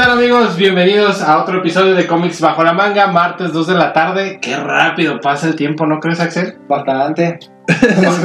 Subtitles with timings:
[0.00, 0.56] ¿Qué tal amigos?
[0.56, 4.38] Bienvenidos a otro episodio de Cómics Bajo la Manga, martes 2 de la tarde.
[4.40, 6.56] Qué rápido pasa el tiempo, ¿no crees, Axel?
[6.66, 7.38] Bastante.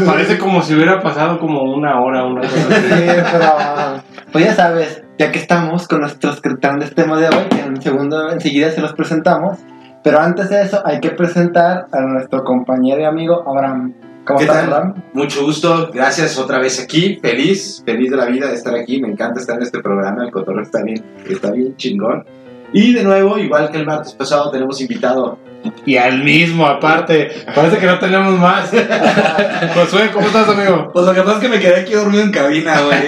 [0.06, 5.04] Parece como si hubiera pasado como una hora, una cosa Sí, pero pues ya sabes,
[5.20, 8.94] ya que estamos con nuestros grandes temas de hoy, que en segundo enseguida se los
[8.94, 9.60] presentamos.
[10.02, 13.94] Pero antes de eso, hay que presentar a nuestro compañero y amigo Abraham.
[14.26, 14.96] ¿Cómo ¿Qué estás, tal?
[15.14, 19.08] Mucho gusto, gracias otra vez aquí, feliz, feliz de la vida de estar aquí, me
[19.08, 22.26] encanta estar en este programa, el cotorreo está bien, está bien chingón.
[22.74, 25.38] Y de nuevo, igual que el martes pasado, tenemos invitado.
[25.86, 27.30] Y al mismo, aparte.
[27.54, 28.70] Parece que no tenemos más.
[29.74, 30.90] Josué, ¿cómo estás, amigo?
[30.92, 33.00] Pues lo que pasa es que me quedé aquí dormido en cabina, güey.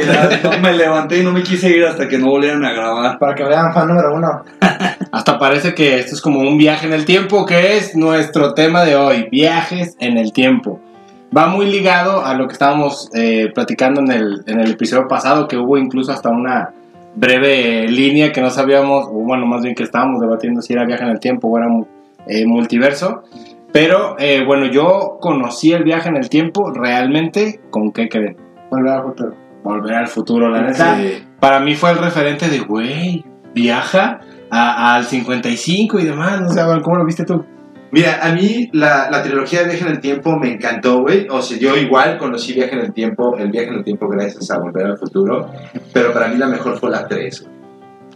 [0.43, 3.19] No, me levanté y no me quise ir hasta que no volvieran a grabar.
[3.19, 4.43] Para que vean, fan número uno.
[5.11, 8.83] Hasta parece que esto es como un viaje en el tiempo, que es nuestro tema
[8.83, 10.79] de hoy, viajes en el tiempo.
[11.35, 15.47] Va muy ligado a lo que estábamos eh, platicando en el, en el episodio pasado,
[15.47, 16.73] que hubo incluso hasta una
[17.15, 21.03] breve línea que no sabíamos, o bueno, más bien que estábamos debatiendo si era viaje
[21.03, 21.67] en el tiempo o era
[22.27, 23.23] eh, multiverso.
[23.73, 28.37] Pero eh, bueno, yo conocí el viaje en el tiempo realmente, ¿con qué creen?
[28.69, 29.33] Volver al futuro.
[29.63, 30.95] Volver al futuro, la neta.
[30.95, 31.23] Sí.
[31.39, 36.41] Para mí fue el referente de, güey, viaja al 55 y demás.
[36.49, 37.43] O sea, bueno, ¿cómo lo viste tú?
[37.91, 41.27] Mira, a mí la, la trilogía de Viaje en el Tiempo me encantó, güey.
[41.29, 44.51] O sea, yo igual conocí Viaje en el Tiempo, el Viaje en el Tiempo gracias
[44.51, 45.49] a Volver al Futuro,
[45.93, 47.47] pero para mí la mejor fue la 3,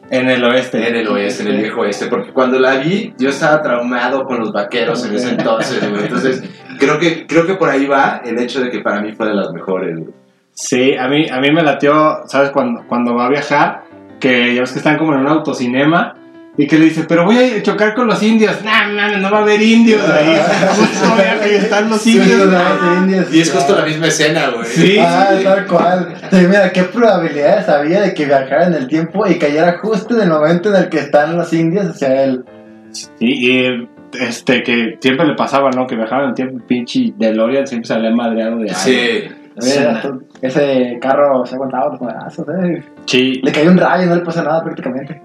[0.09, 0.87] En el oeste.
[0.87, 4.39] en el oeste, en el viejo oeste, porque cuando la vi yo estaba traumado con
[4.39, 6.03] los vaqueros en ese entonces, güey.
[6.03, 6.43] Entonces,
[6.77, 9.35] creo que, creo que por ahí va el hecho de que para mí fue de
[9.35, 10.13] las mejores, güey.
[10.53, 12.51] Sí, a mí, a mí me latió, ¿sabes?
[12.51, 13.83] Cuando, cuando va a viajar,
[14.19, 16.15] que ya ves que están como en un autocinema.
[16.57, 18.57] Y que le dice, pero voy a chocar con los indios.
[18.63, 20.35] No, no, no va a haber indios ahí.
[21.51, 23.33] Y están los indios.
[23.33, 24.65] Y es justo la misma escena, güey.
[24.65, 26.13] Sí, Ah, sí, tal cual.
[26.29, 30.23] Sí, mira, qué probabilidades había de que viajara en el tiempo y cayera justo en
[30.23, 32.43] el momento en el que están los indios hacia él.
[32.91, 33.87] Sí, y
[34.19, 35.87] este, que siempre le pasaba, ¿no?
[35.87, 38.73] Que viajaba en el tiempo, pinche DeLorean siempre salía madreado de.
[38.73, 39.23] Sí.
[39.55, 40.01] Mira,
[40.41, 42.83] ese carro se ha aguantado los madrazos, eh.
[43.05, 45.21] Sí, Le cayó un rayo y no le pasó nada prácticamente.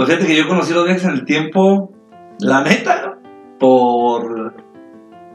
[0.00, 1.92] Pues fíjate que yo conocí los viajes en el tiempo,
[2.38, 3.18] la neta,
[3.58, 4.54] por.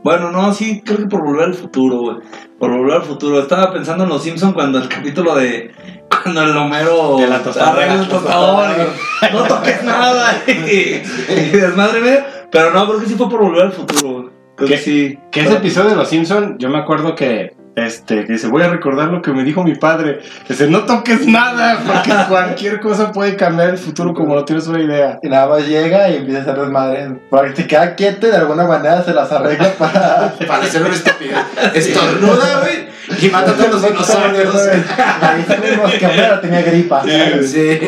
[0.04, 2.18] Bueno, no, sí, creo que por volver al futuro, güey.
[2.58, 3.40] Por volver al futuro.
[3.40, 5.72] Estaba pensando en los Simpsons cuando el capítulo de.
[6.10, 7.16] Cuando el Homero.
[7.16, 7.74] De la tostadora.
[7.74, 10.42] arregla el tostador y, No toques nada.
[10.48, 12.24] Y, y desmadreme.
[12.52, 14.68] Pero no, creo que sí fue por volver al futuro, güey.
[14.68, 15.20] Que sí.
[15.30, 18.70] Que ese episodio de Los Simpson, yo me acuerdo que este que dice, voy a
[18.70, 20.22] recordar lo que me dijo mi padre.
[20.48, 24.82] Dice, no toques nada, porque cualquier cosa puede cambiar el futuro como no tienes una
[24.82, 25.20] idea.
[25.22, 27.20] Y nada más llega y empieza a hacer desmadre.
[27.30, 30.34] Para que se queda quieto y de alguna manera se las arregla para.
[30.48, 31.38] Para hacer una estupidez.
[31.74, 32.96] Estornuda, güey.
[33.22, 34.56] Y mata a todos los dinosaurios.
[35.22, 37.04] Ahí sabemos que Homero tenía gripa.
[37.44, 37.80] Sí.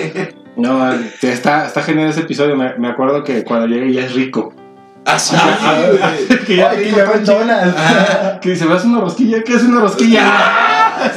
[0.55, 2.55] No, está, está genial ese episodio.
[2.55, 4.53] Me, me acuerdo que cuando llega ya es rico.
[5.07, 5.35] Así,
[6.45, 7.75] que ya que McDonald's.
[8.41, 9.41] Que dice, ¿vas una rosquilla?
[9.43, 10.21] ¿Qué es una rosquilla?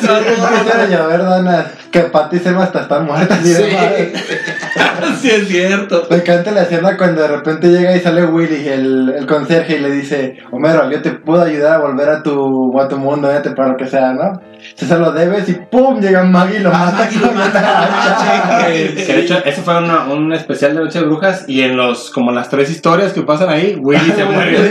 [0.00, 1.66] Sí, empiezan a llover donas.
[1.90, 3.44] Que Patty y Selma hasta están muertas.
[3.44, 3.62] y Sí.
[5.20, 6.06] sí, es cierto.
[6.08, 9.80] Me encanta la escena cuando de repente llega y sale Willy, el, el conserje, y
[9.80, 13.50] le dice, Homero, yo te puedo ayudar a volver a tu, a tu mundo, vete
[13.52, 14.40] para lo que sea, ¿no?
[14.76, 16.00] Si se lo debes y ¡pum!
[16.00, 18.66] llega Maggie y lo mata con una hacha.
[18.66, 22.10] Que de hecho, ese fue una- un especial de Noche de Brujas y en los,
[22.10, 24.70] como las tres historias que pasan ahí, Willy se muere.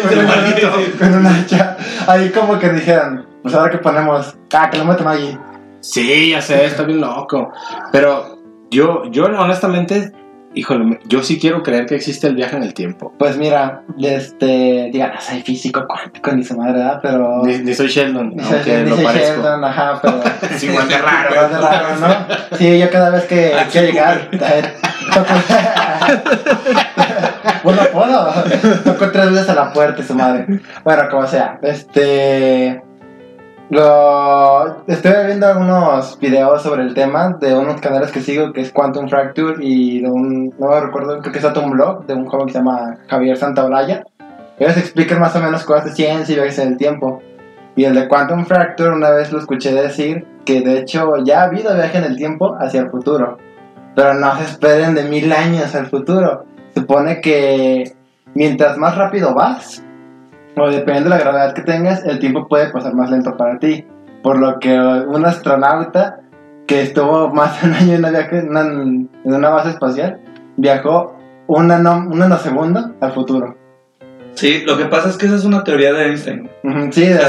[0.97, 1.75] Con una hacha.
[2.08, 5.38] Ahí como que dijeron, pues ahora que ponemos, ah, que lo mate Maggie.
[5.81, 7.51] Sí, ya sé, está bien loco.
[7.91, 8.38] Pero
[8.72, 10.12] yo, yo honestamente,
[10.53, 13.13] híjole, yo sí quiero creer que existe el viaje en el tiempo.
[13.17, 17.00] Pues mira, este, digan, no soy físico cuántico ni su madre, ¿verdad?
[17.01, 17.44] Pero...
[17.45, 19.34] Ni, ni soy Sheldon, Dice- aunque lo dice parezco.
[19.41, 20.22] Sheldon, ajá, pero...
[20.56, 21.29] Es igual de raro.
[21.46, 22.58] Es de raro, ¿no?
[22.58, 24.73] Sí, yo cada vez que quiero llegar, eh,
[27.64, 28.32] bueno, puedo.
[28.84, 30.46] Toco tres veces a la puerta su madre.
[30.84, 31.59] Bueno, como sea.
[31.61, 32.82] Este...
[33.70, 34.84] Lo...
[34.88, 39.08] Estoy viendo algunos videos sobre el tema de unos canales que sigo que es Quantum
[39.08, 40.54] Fracture y de un...
[40.58, 43.38] No me recuerdo, creo que es un blog de un joven que se llama Javier
[43.38, 44.04] Santaolalla.
[44.58, 47.22] Ellos explican más o menos cosas de ciencia y viajes en el tiempo.
[47.76, 51.44] Y el de Quantum Fracture una vez lo escuché decir que de hecho ya ha
[51.46, 53.38] habido viaje en el tiempo hacia el futuro.
[53.96, 56.46] Pero no se esperen de mil años al futuro.
[56.74, 57.94] Supone que
[58.34, 59.84] mientras más rápido vas,
[60.59, 63.85] o dependiendo de la gravedad que tengas, el tiempo puede pasar más lento para ti.
[64.23, 66.20] Por lo que un astronauta
[66.67, 70.20] que estuvo más de un año en una, viaje- en una, en una base espacial
[70.58, 71.16] viajó
[71.47, 73.56] un, nano, un nanosegundo al futuro.
[74.35, 76.50] Sí, lo que pasa es que esa es una teoría de Einstein.
[76.91, 77.20] Sí, de-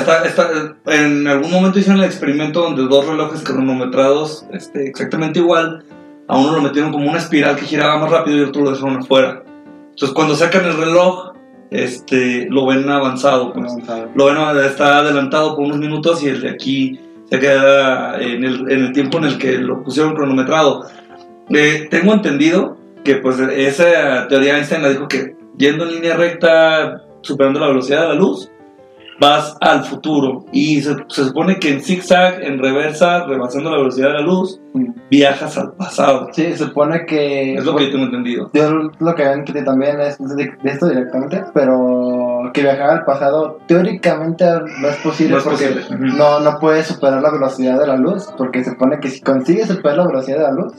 [0.86, 5.84] en algún momento hicieron el experimento donde dos relojes cronometrados este, exactamente igual
[6.28, 8.98] a uno lo metieron como una espiral que giraba más rápido y otro lo dejaron
[8.98, 9.42] afuera.
[9.90, 11.29] Entonces cuando sacan el reloj,
[11.70, 13.52] este, lo ven avanzado.
[13.52, 13.72] pues.
[14.14, 17.00] Lo ven está adelantado por unos minutos y el de aquí
[17.30, 20.86] se queda en el, en el tiempo en el que lo pusieron cronometrado.
[21.50, 27.02] Eh, tengo entendido que pues esa teoría Einstein la dijo que yendo en línea recta,
[27.22, 28.49] superando la velocidad de la luz,
[29.20, 30.46] vas al futuro.
[30.50, 34.60] Y se, se supone que en zigzag, en reversa, rebasando la velocidad de la luz,
[35.10, 36.28] viajas al pasado.
[36.32, 37.54] Sí, se supone que.
[37.54, 38.50] Es lo que yo tengo entendido.
[38.54, 43.58] Yo lo que entendí también es de, de esto directamente, pero que viajar al pasado
[43.68, 44.44] teóricamente
[44.80, 46.12] no es posible No es porque posible.
[46.16, 49.68] No, no puedes superar la velocidad de la luz, porque se supone que si consigues
[49.68, 50.72] superar la velocidad de la luz,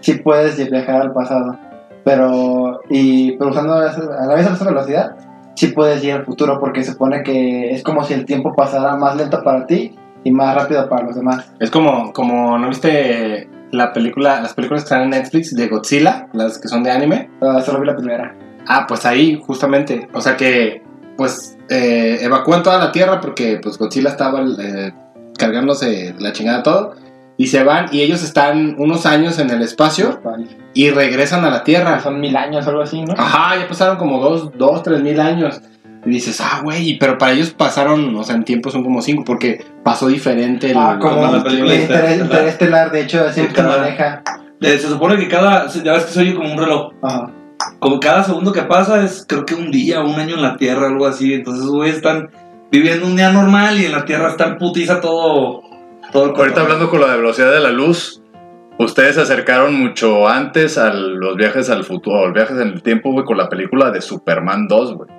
[0.00, 1.58] sí puedes viajar al pasado.
[2.04, 5.16] Pero, y, pero usando esa- a la vez esa velocidad,
[5.54, 8.96] sí puedes ir al futuro, porque se supone que es como si el tiempo pasara
[8.96, 9.94] más lento para ti
[10.24, 11.52] y más rápido para los demás.
[11.58, 16.28] Es como, como, ¿no viste la película, las películas que están en Netflix de Godzilla,
[16.32, 17.30] las que son de anime?
[17.40, 18.34] Ah, solo vi la primera.
[18.66, 20.08] Ah, pues ahí, justamente.
[20.12, 20.82] O sea que,
[21.16, 24.92] pues, eh, evacúan toda la Tierra porque, pues, Godzilla estaba eh,
[25.36, 26.94] cargándose la chingada todo.
[27.42, 30.20] Y se van y ellos están unos años en el espacio
[30.74, 31.98] y regresan a la Tierra.
[31.98, 33.14] Son mil años algo así, ¿no?
[33.18, 35.60] Ajá, ya pasaron como dos, dos, tres mil años.
[36.06, 39.24] Y dices, ah, güey, pero para ellos pasaron, o sea, en tiempo son como cinco,
[39.26, 40.76] porque pasó diferente el...
[40.76, 42.92] Ah, como la película Interestelar, Interestelar.
[42.92, 44.22] De hecho, siempre cada- maneja.
[44.60, 46.92] Eh, se supone que cada, ya ves que se oye como un reloj.
[47.02, 47.28] Ajá.
[47.80, 50.86] Como cada segundo que pasa es creo que un día, un año en la Tierra,
[50.86, 51.34] algo así.
[51.34, 52.30] Entonces, güey, están
[52.70, 55.71] viviendo un día normal y en la Tierra está en putiza todo.
[56.12, 58.22] Todo el Ahorita hablando con la de velocidad de la luz,
[58.78, 63.12] ustedes se acercaron mucho antes a los viajes al futuro, los viajes en el tiempo,
[63.12, 65.10] güey, con la película de Superman 2, güey.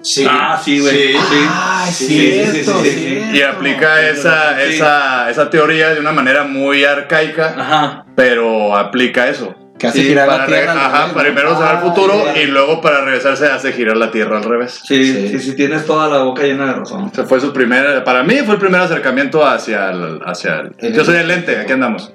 [0.00, 0.24] Sí.
[0.30, 1.12] Ah, sí, güey.
[1.12, 1.46] Sí.
[1.48, 3.36] Ah, es Sí, cierto, cierto.
[3.36, 4.74] Y aplica esa, Sí.
[4.74, 8.06] esa, esa teoría de una manera muy arcaica, Ajá.
[8.14, 9.54] pero aplica eso.
[9.78, 10.72] Que hace Sí, girar Para la Tierra.
[10.72, 11.34] al ajá, revés, para ¿no?
[11.34, 14.38] primero se va al Ah, futuro y luego para regresar se hace girar la Tierra
[14.38, 14.80] al revés.
[14.84, 15.28] Sí, Sí.
[15.28, 17.12] sí, sí, tienes toda la boca llena de razón.
[17.14, 20.92] Se fue su primer, para mí fue el primer acercamiento hacia el, hacia el, El-
[20.94, 22.12] yo soy el lente, aquí andamos.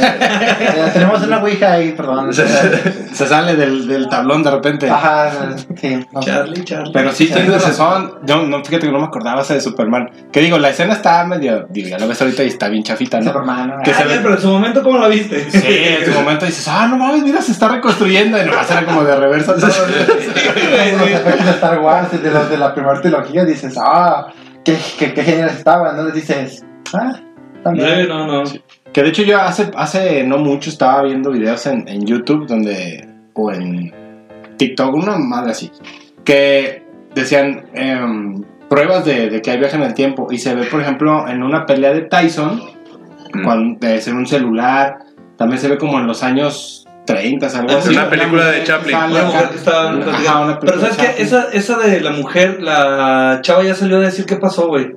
[0.92, 2.32] Tenemos una ouija ahí, perdón.
[3.12, 4.90] Se sale del, del tablón de repente.
[4.90, 5.30] Ajá,
[5.80, 6.04] sí.
[6.12, 6.20] no.
[6.20, 6.92] Charlie, Charlie.
[6.92, 8.14] Pero sí, tienes razón.
[8.26, 10.10] No, no, fíjate que no me acordaba esa de Superman.
[10.32, 11.66] Que digo, la escena está medio.
[11.70, 13.26] Digo, ya lo ves ahorita y está bien chafita, ¿no?
[13.26, 13.82] Superman, ¿no?
[13.82, 15.48] Que Ah, se ve- pero en su momento, ¿cómo la viste?
[15.50, 18.36] Sí, en su momento dices, ah, no mames, mira, se está reconstruyendo.
[18.42, 19.70] Y nomás era como de reversa todo.
[19.70, 24.26] Como los efectos de Star Wars, de los de la primera trilogía, dices, ah,
[24.64, 26.04] qué, qué, qué genial estaban, ¿no?
[26.04, 27.12] Les dices, ah,
[27.62, 28.02] también.
[28.02, 28.42] Sí, no, no.
[28.94, 33.06] Que de hecho yo hace, hace no mucho estaba viendo videos en, en YouTube donde,
[33.34, 33.92] o en
[34.56, 35.70] TikTok, una madre así,
[36.24, 36.82] que
[37.14, 40.28] decían em, pruebas de, de que hay viaje en el tiempo.
[40.30, 42.74] Y se ve, por ejemplo, en una pelea de Tyson,
[43.34, 43.42] Mm.
[43.44, 44.98] cuando, es en un celular,
[45.36, 47.88] también se ve como en los años 30, algo así.
[47.88, 48.96] sí, una película de Chaplin.
[50.60, 54.36] Pero sabes que esa, esa de la mujer, la chava ya salió a decir qué
[54.36, 54.96] pasó, güey.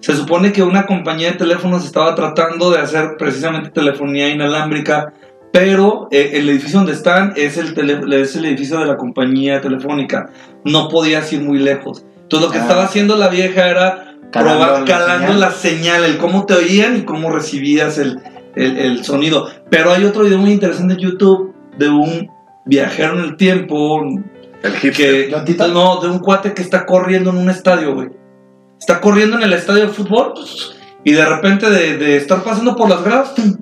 [0.00, 5.12] Se supone que una compañía de teléfonos estaba tratando de hacer precisamente telefonía inalámbrica,
[5.52, 9.60] pero eh, el edificio donde están es el, tele- es el edificio de la compañía
[9.60, 10.30] telefónica.
[10.64, 12.04] No podías ir muy lejos.
[12.22, 12.62] Entonces lo que Ah.
[12.62, 15.40] estaba haciendo la vieja era Calando probar, la calando señal.
[15.40, 18.18] la señal, el cómo te oían y cómo recibías el,
[18.56, 19.48] el- el sonido.
[19.70, 22.28] Pero hay otro video muy interesante en YouTube de un
[22.66, 24.02] viajero en el tiempo,
[24.62, 25.30] El que
[25.72, 28.08] no, de un cuate que está corriendo en un estadio, güey.
[28.86, 30.34] Está corriendo en el estadio de fútbol
[31.04, 33.56] y de repente de, de estar pasando por las gradas, ¡pum!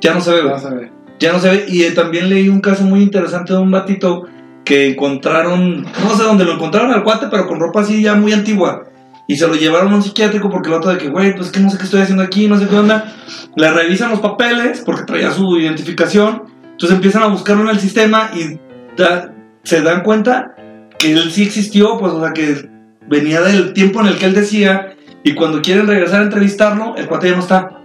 [0.00, 0.42] ya no se ve.
[0.42, 0.90] No se ve.
[1.20, 1.64] Ya no se ve.
[1.68, 4.24] Y eh, también leí un caso muy interesante de un batito
[4.64, 8.32] que encontraron, no sé dónde lo encontraron al cuate, pero con ropa así ya muy
[8.32, 8.82] antigua.
[9.28, 11.60] Y se lo llevaron a un psiquiátrico porque el otro de que, güey, pues que
[11.60, 13.14] no sé qué estoy haciendo aquí, no sé qué onda.
[13.54, 16.46] Le revisan los papeles porque traía su identificación.
[16.72, 18.58] Entonces empiezan a buscarlo en el sistema y
[19.00, 19.32] da-
[19.62, 20.56] se dan cuenta
[20.98, 22.71] que él sí existió, pues, o sea, que
[23.12, 24.94] venía del tiempo en el que él decía.
[25.22, 27.78] Y cuando quieren regresar a entrevistarlo, el cuate ya no está.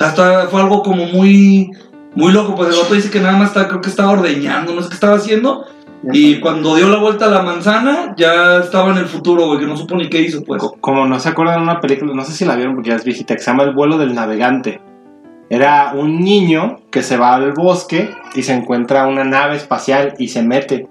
[0.00, 1.70] Hasta fue algo como muy,
[2.14, 4.82] muy loco, pues el otro dice que nada más está, creo que estaba ordeñando, no
[4.82, 5.66] sé qué estaba haciendo.
[6.12, 9.66] Y cuando dio la vuelta a la manzana, ya estaba en el futuro, güey, que
[9.66, 10.60] no supo ni qué hizo, pues.
[10.60, 12.96] Co- Como no se acuerdan de una película, no sé si la vieron porque ya
[12.96, 14.80] es viejita, que se llama El vuelo del navegante.
[15.50, 20.28] Era un niño que se va al bosque y se encuentra una nave espacial y
[20.28, 20.88] se mete.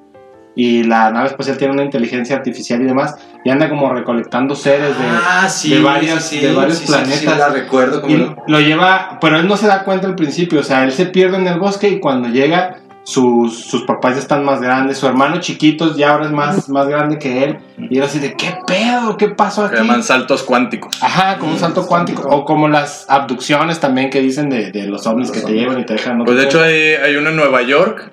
[0.56, 3.16] Y la nave espacial tiene una inteligencia artificial y demás.
[3.44, 5.06] Y anda como recolectando seres de...
[5.28, 7.38] Ah, sí, de varias- sí, de varios sí, planetas.
[7.40, 10.60] la recuerdo como Y lo- lo lleva, pero él no se da cuenta al principio,
[10.60, 14.20] o sea, él se pierde en el bosque y cuando llega sus, sus papás ya
[14.22, 17.58] están más grandes, su hermano chiquito ya ahora es más, más grande que él.
[17.90, 19.18] Y era así de, ¿qué pedo?
[19.18, 19.76] ¿Qué pasó aquí?
[19.76, 21.04] llaman saltos cuánticos.
[21.04, 22.22] Ajá, como un salto cuántico.
[22.30, 25.86] O como las abducciones también que dicen de, de los ovnis que te llevan y
[25.86, 26.24] te dejan.
[26.24, 28.10] Pues de otro hecho hay, hay uno en Nueva York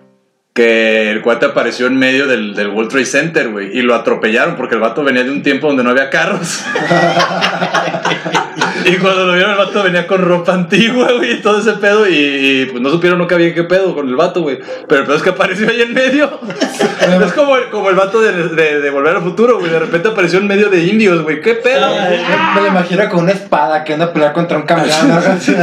[0.52, 4.56] que el cuate apareció en medio del, del World Trade Center, güey, y lo atropellaron
[4.56, 6.64] porque el vato venía de un tiempo donde no había carros.
[8.90, 12.08] y cuando lo vieron el vato venía con ropa antigua, güey, y todo ese pedo,
[12.08, 14.58] y, y, pues no supieron nunca bien qué pedo con el vato, güey.
[14.88, 16.38] Pero el pedo es que apareció ahí en medio.
[17.24, 20.08] es como, el- como el vato de, de, de Volver al Futuro, güey, de repente
[20.08, 21.88] apareció en medio de indios, güey, ¿qué pedo?
[22.54, 24.64] Me lo imagino con una espada que anda a pelear contra un.
[24.70, 25.52] Así.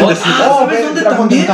[0.00, 1.46] Oh, ah, ¿sabes dónde también?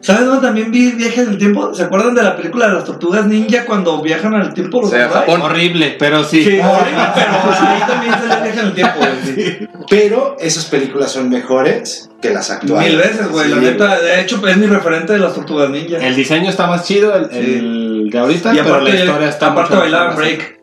[0.00, 1.74] ¿Sabes dónde también vi viajes en el tiempo?
[1.74, 4.80] ¿Se acuerdan de la película de las tortugas ninja cuando viajan al tiempo?
[4.82, 4.90] los?
[4.92, 5.42] Japón.
[5.42, 6.42] Horrible, pero sí.
[6.44, 7.32] Sí, horrible, pero
[7.68, 9.10] ahí también viaje en el tiempo, güey.
[9.34, 9.68] sí.
[9.88, 10.09] Pero
[10.40, 12.88] esas películas son mejores que las actuales.
[12.88, 13.48] Mil veces, güey.
[13.48, 15.98] la neta, de hecho, es mi referente de las tortugas ninja.
[15.98, 17.36] El diseño está más chido, el, Sí.
[17.38, 20.16] el de ahorita, y pero aparte, la historia está aparte mejor.
[20.16, 20.60] break.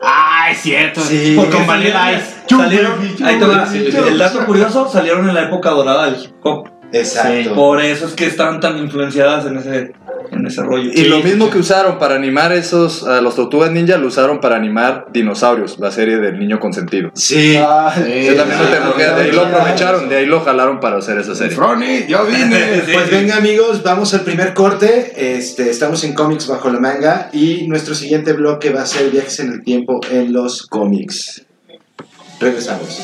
[0.00, 1.00] Ah, es cierto.
[1.00, 1.34] Sí.
[1.36, 2.34] Porque con salieron- Vanilla Ice.
[2.48, 2.92] salieron,
[3.24, 4.08] ahí te va.
[4.08, 6.68] El dato curioso, salieron en la época dorada del hip hop.
[6.92, 7.54] Exacto.
[7.54, 9.92] Por eso es que están tan influenciadas en ese,
[10.32, 10.90] en ese rollo.
[10.94, 14.56] Y lo mismo que usaron para animar esos, a los Tortugas Ninja, lo usaron para
[14.56, 17.10] animar Dinosaurios, la serie del niño consentido.
[17.14, 17.56] Sí.
[17.58, 18.24] Ah, Sí.
[18.26, 21.34] Yo también tengo que- de ahí lo aprovecharon, de ahí lo jalaron para hacer esa
[21.34, 21.56] serie.
[21.56, 22.58] Ronnie, yo vine.
[22.86, 23.10] Sí, Pues sí.
[23.14, 25.12] venga amigos, vamos al primer corte.
[25.36, 29.40] Este, estamos en cómics bajo la manga y nuestro siguiente bloque va a ser viajes
[29.40, 31.44] en el tiempo en los cómics.
[32.40, 33.02] Regresamos.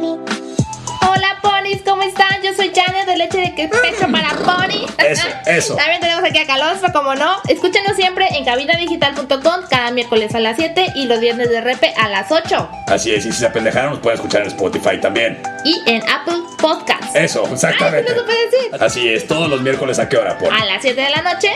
[0.00, 2.42] Hola ponis, ¿cómo están?
[2.42, 4.86] Yo soy Janet de Leche de Pecho para Pony.
[4.98, 5.74] Eso, eso.
[5.76, 7.36] También tenemos aquí a Calostro, como no.
[7.48, 12.08] Escúchenos siempre en cabinadigital.com cada miércoles a las 7 y los viernes de repe a
[12.08, 12.70] las 8.
[12.86, 15.42] Así es, y si se apendejaron, nos pueden escuchar en Spotify también.
[15.64, 17.14] Y en Apple Podcasts.
[17.14, 18.08] Eso, Ay, exactamente.
[18.10, 18.82] ¿sí lo supe decir?
[18.82, 20.52] Así es, todos los miércoles a qué hora, por.
[20.52, 21.50] A las 7 de la noche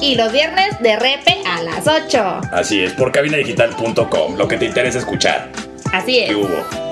[0.00, 2.40] y los viernes de repe a las 8.
[2.52, 5.50] Así es, por cabinadigital.com, lo que te interesa escuchar.
[5.92, 6.34] Así ¿Qué es.
[6.34, 6.83] hubo?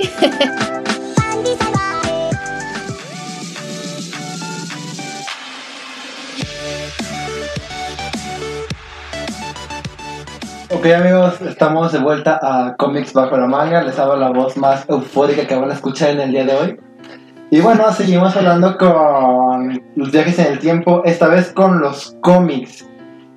[10.72, 13.82] Ok amigos, estamos de vuelta a Comics Bajo la Manga.
[13.82, 16.80] Les hago la voz más eufórica que van a escuchar en el día de hoy.
[17.50, 22.86] Y bueno, seguimos hablando con los viajes en el tiempo, esta vez con los cómics.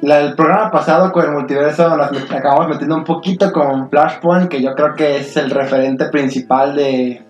[0.03, 4.49] La- el programa pasado con el multiverso nos met- acabamos metiendo un poquito con Flashpoint,
[4.49, 7.21] que yo creo que es el referente principal de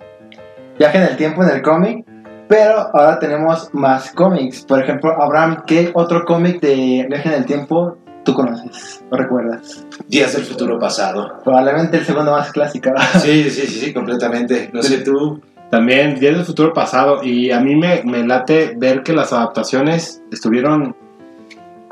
[0.80, 2.06] viaje en el tiempo en el cómic.
[2.48, 4.66] Pero ahora tenemos más cómics.
[4.66, 9.86] Por ejemplo, Abraham, ¿qué otro cómic de viaje en el tiempo tú conoces o recuerdas?
[10.08, 11.40] Días del futuro pasado.
[11.44, 12.90] Probablemente el segundo más clásico.
[13.20, 14.70] Sí, sí, sí, sí, completamente.
[14.74, 15.42] No sé tú.
[15.72, 17.24] También Días del Futuro Pasado.
[17.24, 20.96] Y a mí me, me late ver que las adaptaciones estuvieron.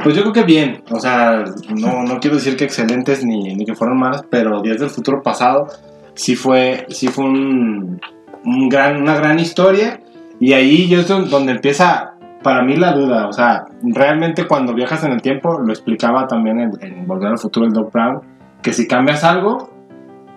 [0.03, 0.83] Pues yo creo que bien.
[0.89, 4.79] O sea, no, no quiero decir que excelentes ni, ni que fueron malas, pero Días
[4.79, 5.67] del Futuro Pasado
[6.13, 7.99] sí fue, sí fue un,
[8.43, 9.99] un gran, una gran historia.
[10.39, 13.27] Y ahí yo es don- donde empieza para mí la duda.
[13.27, 17.37] O sea, realmente cuando viajas en el tiempo, lo explicaba también en, en Volver al
[17.37, 18.21] Futuro el Doc Brown,
[18.63, 19.69] que si cambias algo,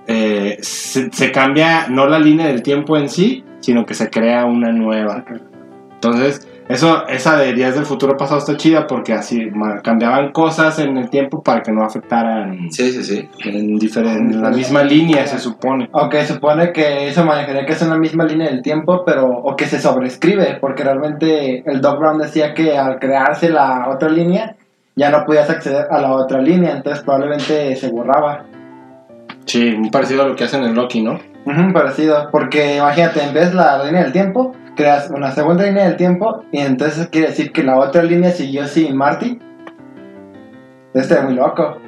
[0.06, 4.44] eh, se, se cambia no la línea del tiempo en sí, sino que se crea
[4.44, 5.25] una nueva.
[5.94, 9.50] Entonces, eso, esa de Días del Futuro Pasado está chida porque así
[9.83, 13.28] cambiaban cosas en el tiempo para que no afectaran Sí, sí, sí.
[13.44, 15.88] en, diferen- en la misma línea, se supone.
[15.92, 19.56] Aunque supone que eso manejaría que es en la misma línea del tiempo, pero o
[19.56, 24.56] que se sobrescribe, porque realmente el Doc Brown decía que al crearse la otra línea
[24.97, 28.44] ya no podías acceder a la otra línea, entonces probablemente se borraba.
[29.44, 31.21] Sí, muy parecido a lo que hacen en Loki, ¿no?
[31.44, 35.85] Ujú, parecido, porque imagínate, en vez de la línea del tiempo, creas una segunda línea
[35.85, 39.38] del tiempo y entonces quiere decir que la otra línea siguió sin Marty.
[40.93, 41.78] Este es muy loco.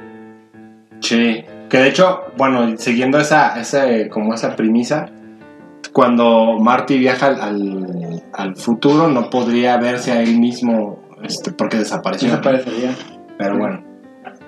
[0.99, 1.43] Sí.
[1.69, 5.07] Que de hecho, bueno, siguiendo esa, ese, como esa premisa,
[5.91, 11.77] cuando Marty viaja al, al, al futuro no podría verse a él mismo este, porque
[11.77, 12.29] desapareció.
[12.29, 12.95] Desaparecería.
[13.37, 13.83] Pero bueno.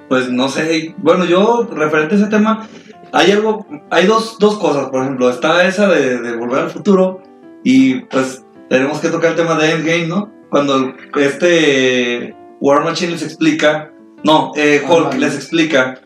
[0.07, 2.67] Pues no sé, bueno, yo referente a ese tema,
[3.11, 7.21] hay algo, hay dos, dos cosas, por ejemplo, está esa de, de volver al futuro
[7.71, 10.31] y pues tenemos que tocar el tema de Endgame, ¿no?
[10.49, 13.91] Cuando este War Machine les explica,
[14.23, 15.17] no, eh, Hulk Ajá.
[15.19, 16.01] les explica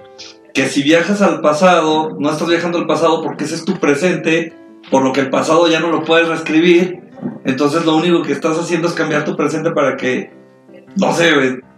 [0.53, 4.53] que si viajas al pasado, no estás viajando al pasado porque ese es tu presente,
[4.91, 6.99] por lo que el pasado ya no lo puedes reescribir,
[7.45, 10.33] entonces lo único que estás haciendo es cambiar tu presente para que,
[10.97, 11.31] no sé,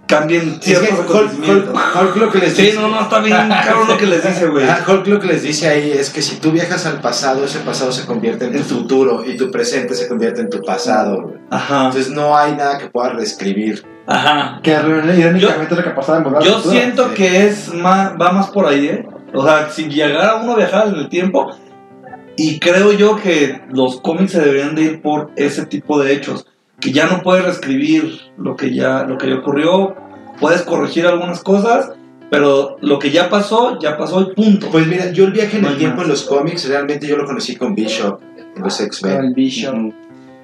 [0.07, 1.31] cambien Es que ciertos Hulk.
[1.47, 2.79] Hulk- Hulk lo que les Sí, dice.
[2.79, 4.67] no, no, está bien cabrón lo que les dice, güey.
[4.67, 7.59] Ah, Hulk lo que les dice ahí es que si tú viajas al pasado, ese
[7.59, 11.21] pasado se convierte en tu futuro y tu presente se convierte en tu pasado.
[11.23, 11.35] güey.
[11.49, 13.83] Ajá, Entonces no hay nada que puedas reescribir.
[14.07, 14.59] ajá.
[14.61, 16.71] Que irónicamente es lo que pasaba en Yo Futuro.
[16.71, 17.13] siento sí.
[17.15, 19.05] que es más, va más por ahí, ¿eh?
[19.33, 21.51] O sea, si llegara uno a viajar en el tiempo,
[22.37, 26.45] y creo yo que los cómics se deberían de ir por ese tipo de hechos,
[26.85, 29.95] que ya no puedes reescribir lo que ya, lo que ya ocurrió,
[30.39, 31.91] puedes corregir algunas cosas,
[32.29, 34.69] pero lo que ya pasó, ya pasó y punto.
[34.71, 36.05] Pues mira, yo el viaje en No el tiempo más.
[36.05, 38.19] en los cómics, realmente yo lo conocí con Bishop
[38.55, 39.33] en los X-Men.
[39.33, 39.93] Bishop.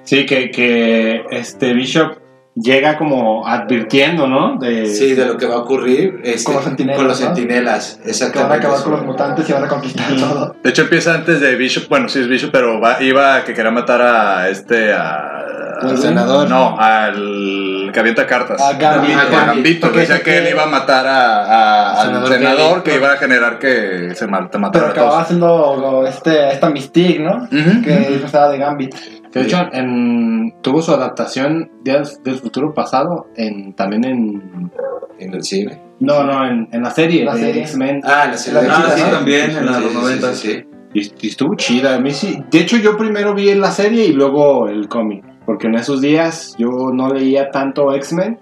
[0.02, 2.16] Sí, que, que este Bishop
[2.54, 4.56] llega como advirtiendo, ¿no?
[4.58, 7.26] De, Sí, de lo que va a ocurrir este, Con los centinelas, con los ¿no?
[7.26, 8.54] centinelas, Que van a exactamente.
[8.56, 10.56] acabar con los mutantes y van a conquistar todo.
[10.62, 13.54] De hecho empieza antes de Bishop, bueno sí es Bishop, pero va- iba a que
[13.54, 15.38] quería matar a este, a...
[15.82, 16.48] Al senador.
[16.48, 18.60] No, al que avienta cartas.
[18.62, 19.16] A Gambit.
[19.16, 22.94] Ah, A Gambito, Porque decía que él iba a matar a, a- al Senador que
[22.94, 27.36] iba a generar que se Pero matara a acababa haciendo este, esta Mystique, ¿no?
[27.50, 27.82] Ujú.
[27.82, 28.94] Que disfrazaba de Gambit.
[29.32, 34.70] Que de hecho en, tuvo su adaptación Días del futuro pasado en también en
[35.18, 35.80] En el cine.
[36.00, 37.60] no no en, en la serie La de.
[37.60, 38.60] X-Men Ah, la serie.
[38.70, 40.32] Ah, sí, también, en los sí, 90.
[40.34, 40.64] sí, sí.
[40.94, 44.12] y, y estuvo chida a mí sí de hecho yo primero vi la serie y
[44.12, 48.38] luego el cómic porque en esos días yo no leía tanto X-Men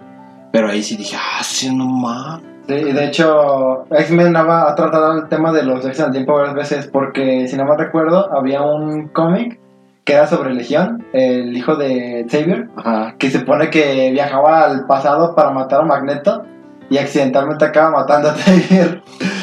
[0.51, 4.75] pero ahí sí dije ah sí no más Sí, y de hecho, X-Men ha ha
[4.75, 8.31] tratado el tema de los viajes al tiempo varias veces porque, si no mal recuerdo,
[8.31, 9.59] había un cómic
[10.13, 12.69] era sobre Legión, el hijo de Xavier,
[13.17, 16.45] que se supone que viajaba al pasado para matar a Magneto
[16.89, 19.01] y accidentalmente acaba matando a Xavier.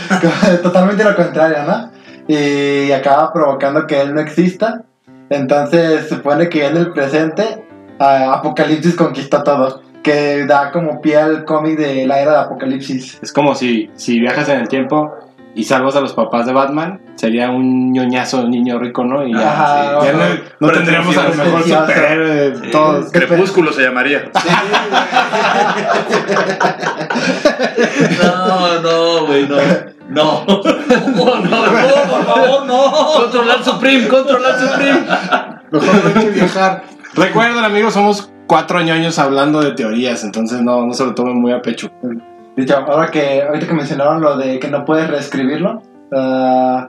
[0.62, 1.90] Totalmente lo contrario, ¿no?
[2.28, 4.82] Y acaba provocando que él no exista.
[5.30, 7.64] Entonces se supone que en el presente
[7.98, 9.82] Apocalipsis conquista todo.
[10.02, 13.18] Que da como pie al cómic de la era de Apocalipsis.
[13.20, 15.12] Es como si, si viajas en el tiempo
[15.58, 19.26] y salvas a los papás de Batman, sería un ñoñazo niño rico, ¿no?
[19.26, 20.12] Y ya, Ajá, ya
[20.60, 22.70] no, tendríamos a lo mejor superhéroe de Sí.
[22.70, 23.10] todos.
[23.10, 24.30] Crepúsculo se llamaría.
[28.22, 29.56] No, no, güey, no.
[30.08, 30.44] No.
[30.46, 31.72] No, no, no,
[32.10, 32.92] por favor, no.
[33.22, 35.00] Controlar Supreme, controlar Supreme.
[35.72, 36.84] Mejor no hay que viajar.
[37.14, 41.52] Recuerden, amigos, somos cuatro ñoños hablando de teorías, entonces no, no se lo tomen muy
[41.52, 41.90] a pecho.
[42.58, 45.80] De hecho, ahora que, ahorita que mencionaron lo de que no puedes reescribirlo,
[46.12, 46.88] ah,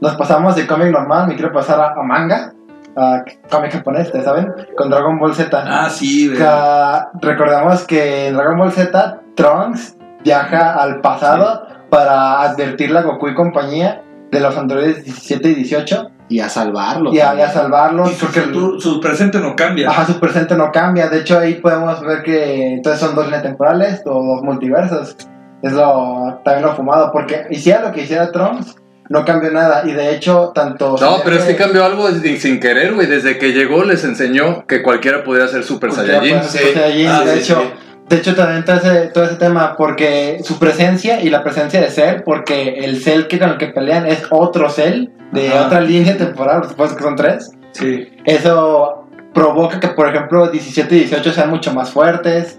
[0.00, 2.54] nos pasamos de cómic normal, me quiero pasar a, a manga,
[2.96, 4.50] a cómic japonés, ¿ustedes ¿saben?
[4.74, 5.62] Con Dragon Ball Z.
[5.62, 6.32] Ah, sí.
[6.34, 13.02] Que, ah, recordamos que en Dragon Ball Z, Trunks viaja al pasado para advertirle a
[13.02, 17.12] Goku y compañía de los androides 17 y 18 Y a salvarlo.
[17.12, 19.90] y a, y a salvarlos Y su, porque futuro- su presente no cambia.
[19.90, 21.08] Ajá, su presente no cambia.
[21.08, 25.16] De hecho, ahí podemos ver que entonces son dos líneas temporales o dos multiversos.
[25.62, 27.10] Es lo también lo fumado.
[27.12, 28.76] Porque hiciera lo que hiciera Trunks,
[29.08, 29.82] no cambió nada.
[29.84, 30.96] Y de hecho, tanto.
[31.00, 33.08] No, pero es que cambió algo sin sin querer, güey.
[33.08, 36.42] Desde que llegó les enseñó que cualquiera podría ser Super Saiyajin.
[36.44, 37.60] Saiyajin, Ah, de sí, hecho.
[37.60, 37.89] sí.
[38.10, 41.88] De hecho, también todo ese, todo ese tema, porque su presencia y la presencia de
[41.90, 45.66] Cell, porque el Cell que con el que pelean es otro Cell de Ajá.
[45.66, 47.52] otra línea temporal, por supuesto que son tres.
[47.70, 48.08] Sí.
[48.24, 52.58] Eso provoca que, por ejemplo, 17 y 18 sean mucho más fuertes.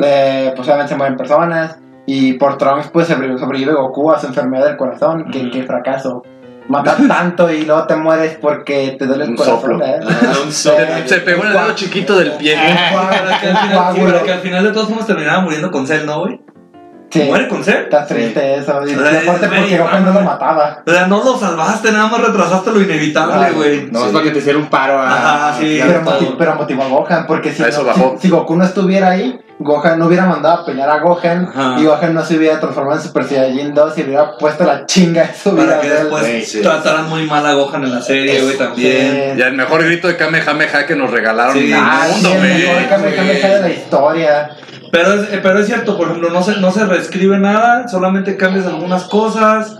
[0.00, 1.78] Eh, pues obviamente se mueren personas.
[2.06, 5.30] Y por Trunks, pues sobre- sobrevive Goku a su enfermedad del corazón.
[5.30, 6.24] Que, que fracaso.
[6.70, 9.60] Matar tanto y luego te mueres porque te duele el Un corazón.
[9.60, 9.84] soplo.
[9.84, 9.98] ¿eh?
[10.02, 12.56] Ah, un Se, se pegó en el dedo chiquito del pie.
[12.92, 14.04] Pero que, al final, sí, Coágulo.
[14.12, 16.40] pero que al final de todos modos terminaba muriendo con Cell, ¿no, güey?
[17.10, 17.82] Sí, ¿Muere con Cell?
[17.84, 18.86] está triste eso.
[18.86, 20.82] Y, y Ay, aparte porque Goku no lo mataba.
[20.86, 23.88] O sea, no lo salvaste, nada más retrasaste lo inevitable, güey.
[23.90, 25.08] No, es para que te hiciera un paro a.
[25.48, 25.80] Ajá, sí.
[25.80, 26.20] a- Pero, todo.
[26.20, 27.26] moti- pero motivó a Gohan.
[27.26, 31.48] Porque no- si Goku no estuviera ahí, Gohan no hubiera mandado a pelear a Gohan.
[31.54, 31.76] Ajá.
[31.78, 34.86] Y Gohan no se hubiera transformado en Super Saiyajin 2 y le hubiera puesto la
[34.86, 35.66] chinga de su vida.
[35.66, 36.62] Para que después güey, sí.
[36.62, 39.34] trataran muy mal a Gohan en la serie, güey, también.
[39.38, 41.66] Y el mejor grito de Kamehameha que nos regalaron Sí.
[41.66, 42.88] en el Ah, mundo, sí, el mejor güey.
[42.88, 44.50] Kamehameha de la historia.
[44.90, 48.66] Pero es, pero es cierto, por ejemplo, no se, no se reescribe nada, solamente cambias
[48.66, 49.76] algunas cosas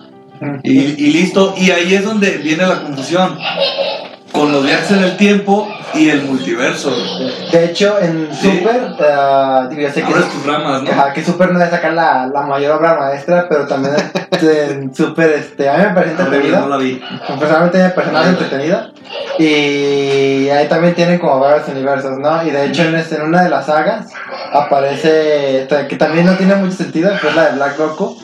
[0.63, 1.55] y, y listo.
[1.57, 3.37] Y ahí es donde viene la confusión.
[4.33, 6.93] Con los viajes en el tiempo y el multiverso.
[7.51, 8.59] De hecho, en Sí.
[8.59, 10.91] Super, eh, digo, ya sé que, tus ramas, ¿no?
[10.91, 13.95] ajá, que Super no es sacar la, la mayor obra maestra, pero también
[14.41, 16.61] en Super, este, a mí me parece entretenida.
[16.61, 17.03] no la vi.
[17.39, 18.91] Personalmente me parece más entretenida.
[19.39, 22.43] Y ahí también tienen como varios universos, ¿no?
[22.47, 24.07] Y de hecho en, este- en una de las sagas
[24.53, 28.17] aparece, que también no tiene mucho sentido, que es la de Black Goku.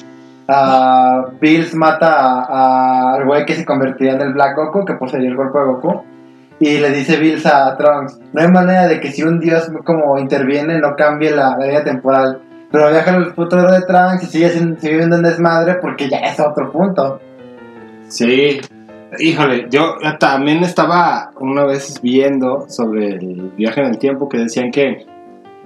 [0.48, 5.36] Ah, Bills mata al güey que se convertiría en el Black Goku, que poseía el
[5.36, 6.02] cuerpo de Goku.
[6.58, 10.18] Y le dice Bills a Trunks, no hay manera de que si un dios como
[10.18, 12.40] interviene no cambie la, la temporal.
[12.70, 16.18] Pero viaja al futuro de Trunks y sigue, sin- sigue viviendo en desmadre porque ya
[16.18, 17.20] es otro punto.
[18.08, 18.60] Sí.
[19.18, 24.70] Híjole, yo también estaba una vez viendo sobre el viaje en el tiempo que decían
[24.70, 25.06] que,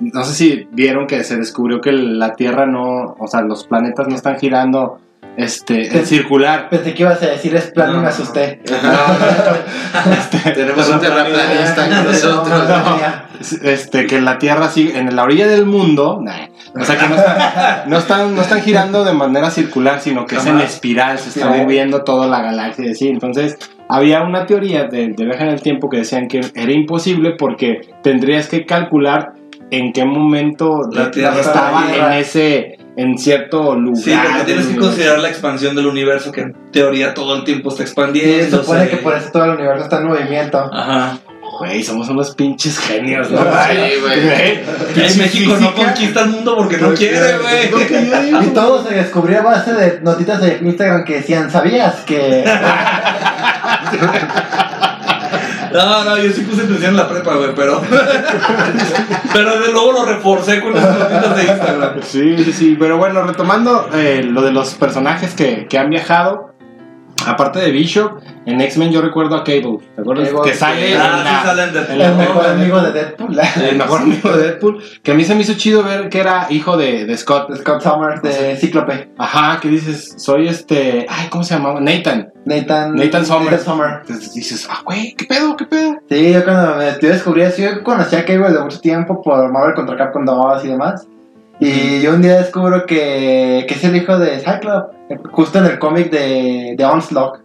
[0.01, 4.09] no sé si vieron que se descubrió que la Tierra no, o sea, los planetas
[4.09, 4.99] no están girando
[5.37, 6.69] este, en circular.
[6.69, 8.03] Pensé que ibas a decir es plano y No.
[8.03, 8.61] me asusté.
[10.55, 12.69] Tenemos un terraplanista con nosotros.
[12.69, 13.01] No, no.
[13.63, 17.15] Este, que la Tierra sigue en la orilla del mundo, nah, o sea que no
[17.15, 21.31] están, no están, no están girando de manera circular, sino que es en espiral, se
[21.31, 21.59] está Sí.
[21.61, 23.09] moviendo toda la galaxia y así.
[23.09, 23.57] Entonces,
[23.89, 27.81] había una teoría de, de viaje en el tiempo que decían que era imposible porque
[28.03, 29.33] tendrías que calcular
[29.71, 34.03] en qué momento La Tierra estaba en ese, en cierto lugar.
[34.03, 37.71] Sí, porque tienes que considerar la expansión del universo, que en teoría todo el tiempo
[37.71, 38.57] está Y expandiendo.
[38.59, 40.59] se supone que por eso todo el universo está en movimiento.
[40.73, 41.19] Ajá.
[41.59, 43.39] Güey, somos unos pinches genios, ¿no?
[43.39, 44.61] Sí, güey.
[45.07, 47.71] En México no conquista el mundo porque no quiere, güey.
[48.47, 52.45] Y todo se descubrió a base de notitas de Instagram que decían, ¿sabías que...?
[55.73, 57.81] No, no, yo sí puse atención en la prepa, güey, pero.
[59.33, 62.03] pero de luego lo reforcé con las notitas de Instagram.
[62.03, 62.77] Sí, sí, sí.
[62.79, 66.50] Pero bueno, retomando eh, lo de los personajes que, que han viajado.
[67.27, 69.79] Aparte de Bishop, en X-Men yo recuerdo a Cable.
[69.95, 70.29] ¿Te acuerdas?
[70.31, 73.39] Cable, que sale Ah, la- sí El mejor amigo de Deadpool.
[73.71, 74.83] el mejor amigo de Deadpool.
[75.03, 77.55] Que a mí se me hizo chido ver que era hijo de, de Scott.
[77.57, 79.11] Scott Summers de Cíclope.
[79.19, 81.07] Ajá, que dices, soy este.
[81.09, 81.81] Ay, ¿cómo se llamaba?
[81.81, 82.33] Nathan.
[82.47, 83.51] Nathan, Nathan Sommer.
[83.53, 83.91] Nathan Sommer.
[84.01, 85.57] Entonces dices, ah, güey, ¿qué pedo?
[85.57, 85.97] ¿Qué pedo?
[86.09, 89.53] Sí, yo cuando me yo descubrí eso, yo conocía a Cable de mucho tiempo por
[89.53, 91.07] Marvel contra Capcom 2 y demás.
[91.63, 94.97] Y yo un día descubro que, que es el hijo de Cyclops,
[95.33, 97.41] justo en el cómic de, de Onslaught,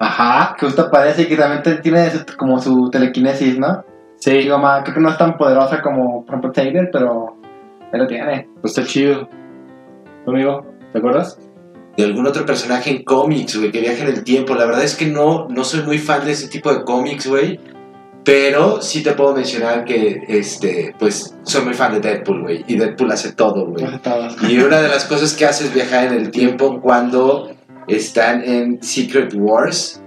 [0.00, 3.84] Ajá, que justo aparece y que también tiene su- como su telequinesis, ¿no?
[4.16, 7.36] sí, Digo, ma, creo que no es tan poderosa como, por ejemplo, Saber, pero
[7.92, 8.48] él lo tiene.
[8.60, 9.28] pues está chido.
[10.24, 10.64] ¿Tu amigo?
[10.92, 11.38] ¿Te acuerdas?
[11.96, 14.54] de algún otro personaje en cómics, güey, que viaja en el tiempo.
[14.54, 17.60] La verdad es que no, no soy muy fan de ese tipo de cómics, güey.
[18.24, 22.64] Pero sí te puedo mencionar que, este, pues, soy muy fan de Deadpool, güey.
[22.68, 23.84] Y Deadpool hace todo, güey.
[24.48, 27.50] Y una de las cosas que hace es viajar en el tiempo cuando
[27.88, 29.98] están en Secret Wars,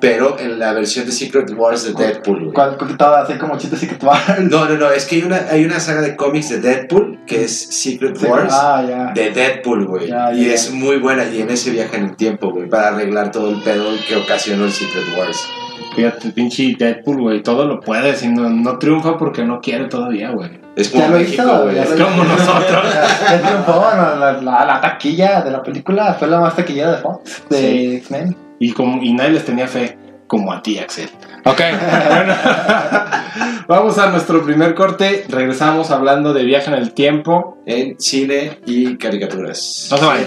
[0.00, 2.90] pero en la versión de Secret Wars de Deadpool, güey.
[2.90, 4.06] Estaba así como chistes y que tú
[4.50, 7.44] No, no, no, es que hay una, hay una saga de cómics de Deadpool que
[7.44, 9.12] es Secret Wars Ah, ya.
[9.14, 10.10] de Deadpool, güey.
[10.34, 11.24] Y es muy buena.
[11.24, 14.64] Y en ese viaje en el tiempo, güey, para arreglar todo el pedo que ocasionó
[14.64, 15.48] el Secret Wars.
[15.94, 18.14] Fíjate, pinche Deadpool, güey, todo lo puede.
[18.16, 20.50] Si no, no triunfa porque no quiere todavía, güey.
[20.76, 21.74] Es como Ya lo México, hizo, güey.
[21.76, 22.32] ya Es lo como hizo.
[22.36, 22.84] nosotros.
[23.30, 26.98] Ya triunfó, la, la, la- la taquilla de la película fue la más taquillera de
[26.98, 27.96] Fox, de Sí.
[27.96, 28.36] X-Men.
[28.58, 31.08] Y, como, y nadie les tenía fe, como a ti, Axel.
[31.44, 31.60] Ok,
[32.08, 32.34] bueno.
[33.68, 35.24] Vamos a nuestro primer corte.
[35.28, 37.58] Regresamos hablando de viaje en el tiempo.
[37.66, 39.88] En cine y caricaturas.
[39.90, 40.26] No se vayan.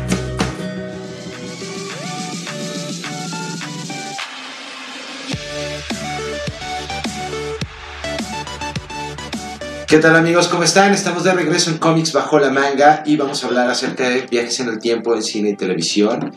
[9.91, 10.47] ¿Qué tal amigos?
[10.47, 10.93] ¿Cómo están?
[10.93, 14.61] Estamos de regreso en Comics Bajo la Manga y vamos a hablar acerca de viajes
[14.61, 16.31] en el tiempo en cine y televisión.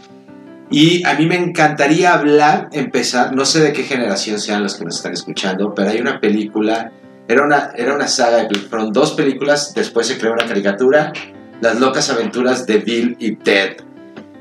[0.72, 4.84] Y a mí me encantaría hablar, empezar, no sé de qué generación sean los que
[4.84, 6.90] nos están escuchando, pero hay una película,
[7.28, 11.12] era una, era una saga, fueron dos películas, después se creó una caricatura,
[11.60, 13.76] Las locas aventuras de Bill y Ted.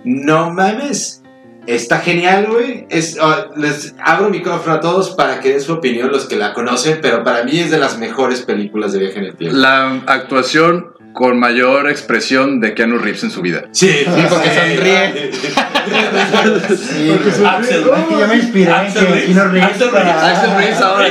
[0.04, 1.22] No mames,
[1.68, 2.86] está genial, güey.
[2.90, 6.54] Es, ah, les abro micrófono a todos para que den su opinión los que la
[6.54, 9.58] conocen, pero para mí es de las mejores películas de viaje en el tiempo.
[9.58, 13.64] La actuación con mayor expresión de Keanu Reeves en su vida.
[13.72, 15.32] Sí, sí, porque sonríe.
[16.78, 17.12] Sí,
[17.46, 17.84] Axel.
[17.84, 18.94] que yo me inspiré en.
[18.94, 21.08] Keanu Reeves Axel Reeves ahora.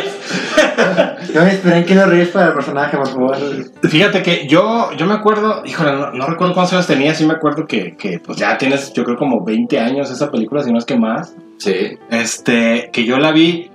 [1.35, 3.37] Yo me inspiré en Keanu Reeves para el personaje, por favor.
[3.83, 7.35] Fíjate que yo, yo me acuerdo, híjole, no, no recuerdo cuántos años tenía, sí me
[7.35, 10.79] acuerdo que, que pues ya tienes, yo creo como 20 años esa película, si no
[10.79, 11.35] es que más.
[11.59, 11.99] sí.
[12.11, 13.71] Este, que yo la vi,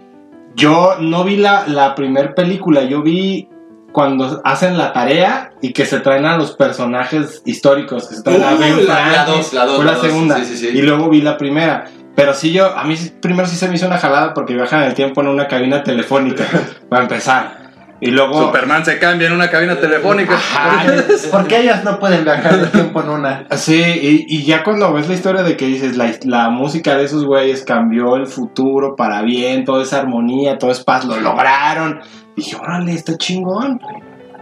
[0.56, 3.48] yo no vi la, la primer película, yo vi
[3.91, 8.43] cuando hacen la tarea y que se traen a los personajes históricos, que se traen
[8.43, 10.58] a Uh, Ben la- la dos, la dos, fue la la dos, segunda, sí, sí,
[10.58, 10.67] sí.
[10.78, 11.86] y luego vi la primera.
[12.15, 14.93] Pero sí yo, a mí primero sí se me hizo una jalada porque viajan el
[14.93, 16.45] tiempo en una cabina telefónica,
[16.89, 17.67] para empezar.
[18.00, 18.39] Y luego.
[18.39, 20.36] Superman se cambia en una cabina telefónica.
[20.36, 20.84] Ajá,
[21.32, 23.45] Porque ellos no pueden viajar el tiempo en una.
[23.56, 27.06] Sí, y, y ya cuando ves la historia de que dices, la, la música de
[27.06, 32.02] esos güeyes cambió el futuro para bien, toda esa armonía, todo es paz, lo lograron.
[32.38, 33.82] Dije, órale, está chingón.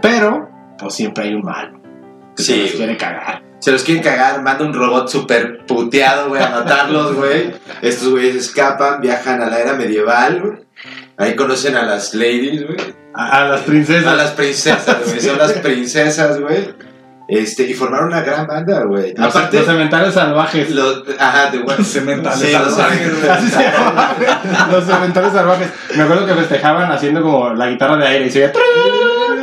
[0.02, 1.80] Pero, pues siempre hay un malo.
[2.36, 3.42] Que Sí, se los quiere cagar.
[3.60, 7.54] Se los quieren cagar, manda un robot super puteado, güey, a matarlos, güey.
[7.82, 10.58] Estos güeyes escapan, viajan a la era medieval, güey.
[11.18, 12.78] Ahí conocen a las ladies, güey.
[13.14, 14.06] A, a las princesas.
[14.06, 15.22] A las princesas, güey.
[15.22, 16.76] Son las princesas, güey.
[17.28, 19.14] Este, y formaron una gran banda, güey.
[19.16, 20.70] Los, Aparte, los cementerios salvajes.
[20.72, 21.84] los, ajá, de güey.
[21.84, 23.12] Cementales Sí, los salvajes.
[24.72, 25.68] Los cementerios salvajes.
[25.96, 28.54] Me acuerdo que festejaban haciendo como la guitarra de aire y se oía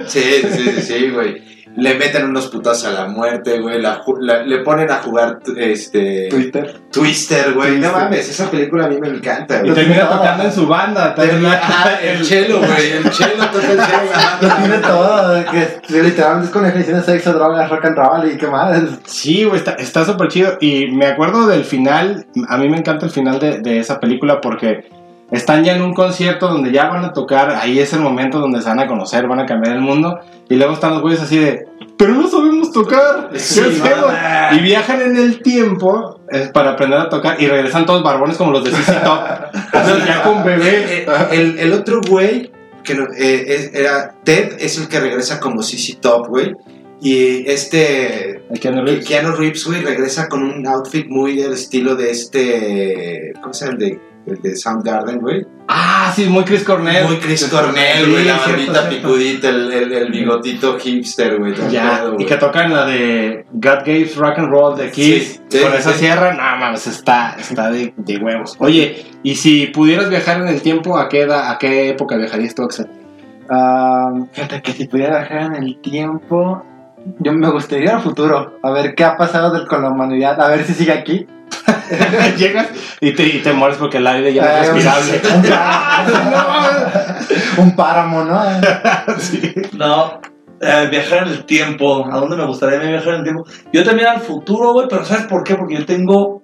[0.07, 1.52] Sí, sí, sí, sí, güey.
[1.77, 3.81] Le meten unos putos a la muerte, güey.
[3.81, 6.29] La ju- la- le ponen a jugar, este.
[6.29, 6.81] Twitter.
[6.93, 7.79] Twister, güey.
[7.79, 9.75] No mames, esa película a mí me encanta, Y güey.
[9.75, 11.15] termina tocando en su banda.
[11.15, 12.93] termina- Ajá, el chelo, güey.
[12.93, 14.11] El chelo toca el chelo,
[14.43, 17.97] Lo tiene todo, de que que literalmente es con definición de sexo, drogas, rock and
[17.97, 18.79] roll y qué más.
[19.07, 20.59] Sí, güey, está está súper chido.
[20.61, 22.27] Y me acuerdo del final.
[22.49, 24.91] A mí me encanta el final de, de esa película porque
[25.33, 27.51] están ya en un concierto donde ya van a tocar.
[27.51, 30.19] Ahí es el momento donde se van a conocer, van a cambiar el mundo.
[30.49, 31.67] Y luego están los güeyes así de.
[31.97, 33.31] Pero no sabemos tocar.
[33.33, 34.01] ¿Qué Sí, hacemos?".
[34.07, 34.49] mamá.
[34.53, 37.41] Y viajan en el tiempo eh, para aprender a tocar.
[37.41, 39.21] Y regresan todos barbones como los de CC Top.
[40.07, 40.99] Ya con bebé.
[41.03, 42.51] Eh, el, el otro güey,
[42.85, 46.53] que no- eh, era Ted, es el que regresa como CC Top, güey.
[47.01, 48.43] Y este.
[48.51, 49.07] El Keanu Reeves.
[49.07, 53.33] Keanu Reeves, güey, regresa con un outfit muy del estilo de este.
[53.41, 53.79] ¿Cómo se llama?
[53.79, 55.47] De, el de Soundgarden, güey.
[55.69, 57.07] Ah, sí, muy Chris Cornell.
[57.07, 58.25] Muy Chris Cornell, Sí, güey.
[58.25, 61.55] La cierto, barbita picudita, el, el, el bigotito hipster, güey.
[61.71, 65.41] Ya, pedo, y que tocan la de God Games Rock and Roll de Kiss.
[65.49, 66.01] Sí, sí, con esa sí.
[66.01, 68.57] sierra, no mames, está, está de, de huevos.
[68.59, 72.55] Oye, y si pudieras viajar en el tiempo, ¿a qué, edad, a qué época viajarías
[72.55, 72.89] tú, Axel?
[73.51, 76.65] Ah, fíjate que si pudiera viajar en el tiempo,
[77.19, 80.41] yo me gustaría ir al futuro, a ver qué ha pasado del- con la humanidad,
[80.41, 81.27] a ver si sigue aquí.
[82.39, 82.69] Llegas
[83.01, 85.21] y te, y te mueres porque el aire ya no es respirable.
[85.35, 86.69] un, páramo,
[87.59, 88.43] un páramo, ¿no?
[89.19, 89.53] Sí.
[89.77, 90.21] No,
[90.61, 92.07] eh, viajar en el tiempo.
[92.11, 93.45] ¿A dónde me gustaría a mí viajar en el tiempo?
[93.73, 95.55] Yo también al futuro, güey, pero ¿sabes por qué?
[95.57, 96.43] Porque yo tengo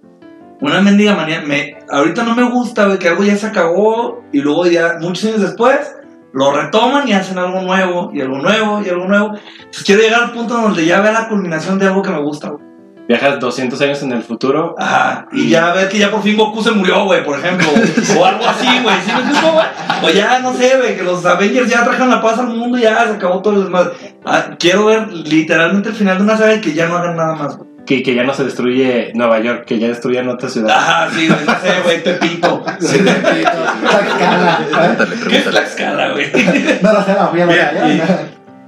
[0.60, 1.40] una mendiga manía.
[1.40, 5.24] Me, ahorita no me gusta, güey, que algo ya se acabó y luego ya, muchos
[5.30, 5.96] años después,
[6.32, 9.34] lo retoman y hacen algo nuevo, y algo nuevo, y algo nuevo.
[9.34, 12.50] Entonces quiero llegar al punto donde ya vea la culminación de algo que me gusta,
[12.50, 12.68] güey.
[13.08, 14.74] Viajas 200 años en el futuro.
[14.78, 17.66] Ajá, y ya ver que ya por fin Goku se murió, güey, por ejemplo.
[18.18, 18.96] o algo así, güey.
[19.02, 19.66] ¿Sí me explico, güey?
[20.02, 22.82] O ya, no sé, güey, que los Avengers ya trajeron la paz al mundo y
[22.82, 23.94] ya se acabó todo el desmadre.
[24.26, 27.34] Ah, quiero ver literalmente el final de una saga y que ya no hagan nada
[27.34, 27.70] más, güey.
[27.88, 30.76] Que, que ya no se destruye Nueva York, que ya destruyan otra ciudad.
[30.76, 32.62] Ajá, sí, güey, no sé, güey, Pepito.
[33.82, 35.06] Tlaxcala, ¿eh?
[35.26, 36.26] ¿Qué es Tlaxcala, güey?
[36.82, 38.10] No lo sé, no fui a Nueva York.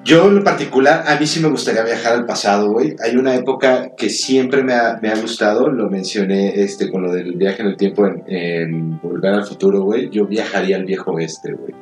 [0.04, 2.96] Yo en lo particular, a mí sí me gustaría viajar al pasado, güey.
[3.04, 7.12] Hay una época que siempre me ha, me ha gustado, lo mencioné este, con lo
[7.12, 10.09] del viaje en el tiempo en, en Volver al Futuro, güey.
[10.09, 11.74] Yo viajaría al viejo oeste, güey.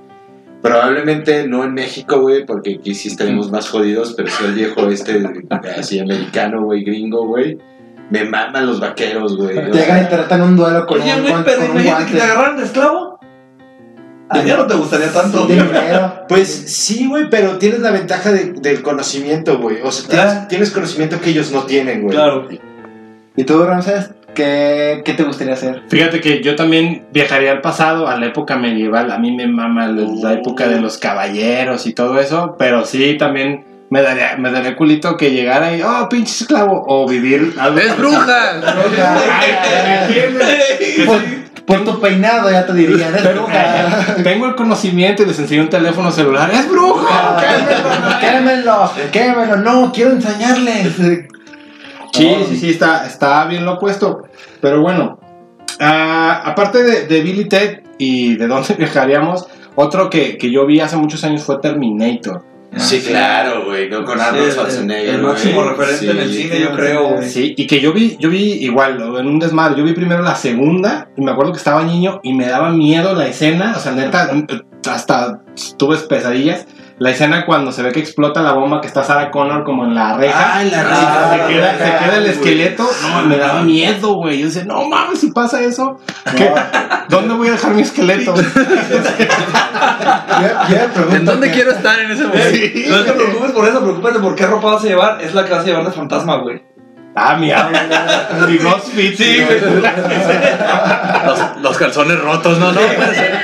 [0.62, 4.80] Probablemente no en México, güey, porque aquí sí estaríamos más jodidos, pero sí al viejo
[4.82, 5.22] oeste,
[5.78, 7.58] así americano, güey, gringo, güey.
[8.10, 9.54] Me maman los vaqueros, güey.
[9.70, 12.22] Llegan y tratan un duelo con Oye, un, güey, pero con un imagínate que te
[12.22, 13.18] agarraran de esclavo.
[14.30, 15.46] A mí ya no te gustaría tanto.
[15.46, 16.24] Dinero.
[16.28, 19.78] Pues sí, güey, pero tienes la ventaja de- del conocimiento, güey.
[19.82, 20.48] O sea, tienes, Ah.
[20.48, 22.14] tienes conocimiento que ellos no tienen, güey.
[22.14, 22.46] Claro.
[23.36, 24.10] ¿Y tú, Ramses?
[24.34, 25.82] ¿Qué, ¿Qué te gustaría hacer?
[25.88, 29.10] Fíjate que yo también viajaría al pasado, a la época medieval.
[29.10, 33.64] A mí me mama la, época de los caballeros y todo eso, pero sí también
[33.90, 37.78] me daría, me daría culito que llegara y, oh, pinche esclavo, o vivir algo.
[37.78, 38.60] ¡Es bruja!
[41.06, 41.20] Por,
[41.68, 44.16] por tu peinado ya te dirían, es Pero, bruja.
[44.16, 46.50] eh, tengo el conocimiento y les enseño un teléfono celular.
[46.50, 47.36] ¡Es bruja!
[48.20, 50.98] Quémelo, quémelo, no, quiero enseñarles.
[52.18, 54.24] Sí, sí, sí, está, está bien lo opuesto.
[54.60, 55.18] Pero bueno,
[55.80, 60.80] ah, aparte de, de Billy Ted y de dónde viajaríamos, otro que, que yo vi
[60.80, 62.44] hace muchos años fue Terminator.
[62.76, 65.14] Sí, claro, güey, no con Sí, Arnold el- Schwarzenegger.
[65.14, 65.32] el güey.
[65.32, 67.22] máximo referente en el cine, yo creo.
[67.22, 70.34] Sí, y que yo vi, yo vi igual, en un desmadre, yo vi primero la
[70.34, 73.92] segunda, y me acuerdo que estaba niño y me daba miedo la escena, o sea,
[73.92, 74.30] neta,
[74.86, 75.40] hasta
[75.78, 76.66] tuve pesadillas.
[76.98, 79.94] La escena cuando se ve que explota la bomba que está Sarah Connor como en
[79.94, 80.56] la reja.
[80.56, 81.46] Ah, en la se, reja.
[81.46, 82.90] queda, se queda el esqueleto.
[83.02, 84.40] No, me daba miedo, güey.
[84.40, 86.00] Yo decía, no mames, si pasa eso,
[86.36, 86.52] ¿qué?
[87.08, 88.34] ¿dónde voy a dejar mi esqueleto?
[91.12, 92.48] ¿En dónde quiero estar en ese momento?
[92.50, 92.86] Sí.
[92.88, 95.20] No te preocupes por eso, preocúpate por qué ropa vas a llevar.
[95.20, 96.62] Es la que vas a llevar de fantasma, güey.
[97.14, 97.68] Ah, mira,
[98.48, 99.16] mi Ghost Fit.
[99.16, 99.60] Sí, güey.
[101.26, 102.80] Los, los calzones rotos, no, no.
[102.80, 103.38] puede ser.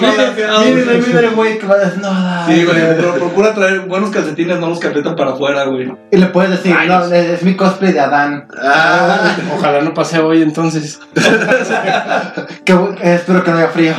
[0.00, 2.44] Miren, ahí viene el güey que va desnuda.
[2.46, 5.92] Sí, güey, pero procura traer buenos calcetines, no los que aprietan para afuera, güey.
[6.10, 8.48] Y le puedes decir, no, es, es mi cosplay de Adán.
[8.60, 10.98] Ah, Ojalá no pase hoy entonces.
[12.64, 13.94] Que, eh, espero que no haya frío.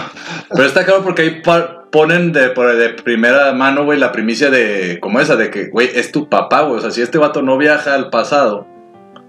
[0.49, 4.99] Pero está claro porque ahí pa- ponen de, de primera mano, güey, la primicia de,
[5.01, 6.79] como esa, de que, güey, es tu papá, güey.
[6.79, 8.67] O sea, si este vato no viaja al pasado,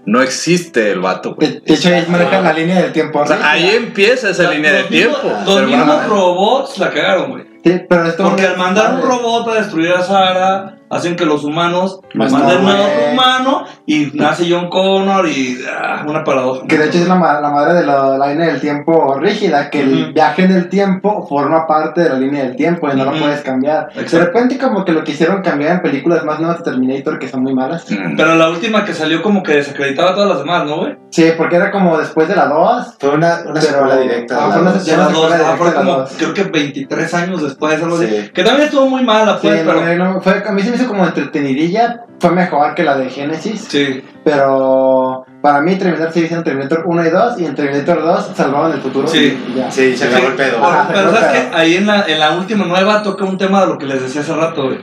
[0.07, 1.59] no existe el vato, güey.
[1.59, 3.19] De, hecho, ellos manejan la línea del tiempo.
[3.19, 5.39] O sea, ahí empieza esa línea de Los mismos- tiempo.
[5.45, 7.43] Los mismos robots la cagaron, güey.
[7.63, 11.43] Sí, pero esto Porque al mandar un robot a destruir a Sara, hacen que los
[11.43, 16.65] humanos Pues manden no, a otro humano y nace John Connor y ah, una paradoja.
[16.67, 19.81] Que de hecho es la, la madre de la, la línea del tiempo rígida, que
[19.81, 20.13] el Ujú.
[20.13, 23.13] viaje en el tiempo forma parte de la línea del tiempo y no Ujú.
[23.13, 23.91] lo puedes cambiar.
[23.93, 24.25] De Exacto.
[24.25, 27.53] repente como que lo quisieron cambiar en películas más nuevas de Terminator que son muy
[27.53, 27.85] malas.
[28.15, 30.95] Pero la última que salió como que desacreditaba a todas las demás, ¿no, güey?
[31.09, 32.95] Sí, porque era como después de la 2.
[32.99, 34.37] fue una, una Pero- secuela directa.
[34.39, 37.81] Ah, fue una secuela- secuela ah, directa fue de como, creo que 23 años después,
[37.81, 38.07] algo así.
[38.07, 38.29] Sí.
[38.33, 39.81] Que también estuvo muy mala, pues, Sí, pero...
[39.97, 42.03] no, no, fue, a mí se me hizo como entretenidilla.
[42.19, 43.65] Fue mejor que la de Genesis.
[43.69, 44.01] Sí.
[44.23, 47.39] Pero para mí Terminator sigue siendo Terminator 1 y 2.
[47.41, 49.07] Y en Terminator 2 salvaban el futuro.
[49.07, 49.37] Sí.
[49.49, 49.69] y ya.
[49.71, 50.57] Sí, se acabó el pedo.
[50.61, 53.61] Ah, pero pero- sabes que ahí en la, en la última nueva toca un tema
[53.61, 54.79] de lo que les decía hace rato, güey.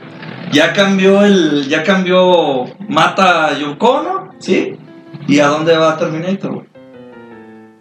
[0.53, 1.67] Ya cambió el.
[1.69, 2.65] Ya cambió.
[2.89, 4.31] Mata a Yoko, ¿no?
[4.39, 4.77] ¿Sí?
[5.27, 6.67] ¿Y a dónde va Terminator, güey?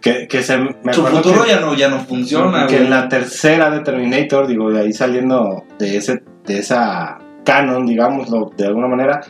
[0.00, 2.84] Que, que se, me Su futuro que- ya no, ya no funciona, que güey.
[2.84, 8.50] en la tercera de Terminator, digo, de ahí saliendo de ese de esa canon, digámoslo,
[8.56, 9.20] de alguna manera,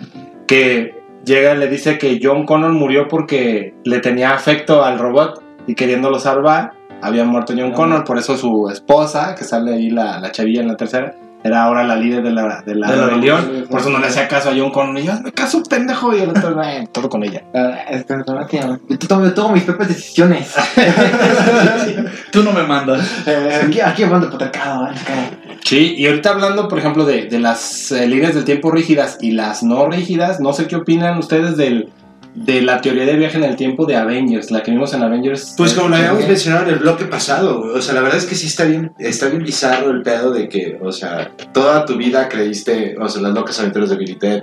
[0.46, 5.42] que llega y le dice que John Connor murió porque le tenía afecto al robot
[5.66, 6.72] y queriéndolo salvar,
[7.02, 7.76] había muerto John Ah.
[7.76, 11.62] Connor, por eso su esposa, que sale ahí la, la chavilla en la tercera, era
[11.64, 13.68] ahora la líder de la, de la De la rebelión, revolución.
[13.68, 16.20] por eso no le hacía caso a John Connor, y yo, me caso pendejo, y
[16.20, 17.42] el otro, "Eh, todo con ella.
[17.54, 20.54] Ah, es que no, tío, yo tomo, mis propias decisiones.
[22.32, 23.26] Tú no me mandas.
[23.26, 24.94] Eh, aquí, aquí hablando de patriarcado, ¿eh?
[25.06, 29.16] Como- Sí, y ahorita hablando, por ejemplo, de, de las eh, líneas del tiempo rígidas
[29.20, 31.88] y las no rígidas, no sé qué opinan ustedes del,
[32.34, 35.54] de la teoría de viaje en el tiempo de Avengers, la que vimos en Avengers.
[35.56, 38.34] Pues como lo habíamos mencionado en el bloque pasado, o sea, la verdad es que
[38.34, 42.28] sí está bien, está bien bizarro el pedo de que, o sea, toda tu vida
[42.28, 44.42] creíste, o sea, las locas aventuras de Billy Ted,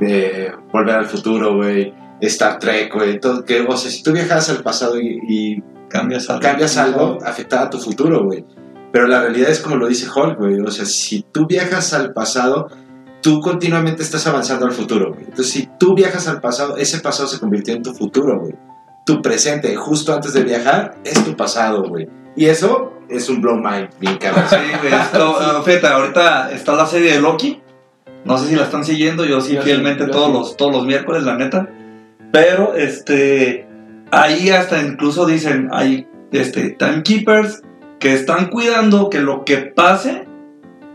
[0.00, 4.48] de Volver al Futuro, güey, Star Trek, güey, todo, que, o sea, si tú viajas
[4.48, 6.40] al pasado y, y Cambias algo.
[6.40, 8.44] cambias algo, afectaba a tu futuro, güey.
[8.92, 12.12] Pero la realidad es como lo dice Hulk, güey, o sea, si tú viajas al
[12.12, 12.68] pasado,
[13.22, 15.24] tú continuamente estás avanzando al futuro, güey.
[15.24, 18.54] Entonces, si tú viajas al pasado, ese pasado se convirtió en tu futuro, güey.
[19.06, 22.08] Tu presente, justo antes de viajar, es tu pasado, güey.
[22.36, 24.44] Y eso es un blow mind, bien cabrón.
[24.48, 24.92] Sí, güey.
[24.92, 27.60] esto, ah, Fíjate, ahorita está la serie de Loki.
[28.24, 30.32] No sé si la están siguiendo, yo sí Yo sí, fielmente yo todos sí.
[30.32, 31.68] los, todos los miércoles, la neta.
[32.30, 33.66] Pero este
[34.10, 37.62] ahí hasta incluso dicen, hay este timekeepers
[38.02, 40.26] que están cuidando que lo que pase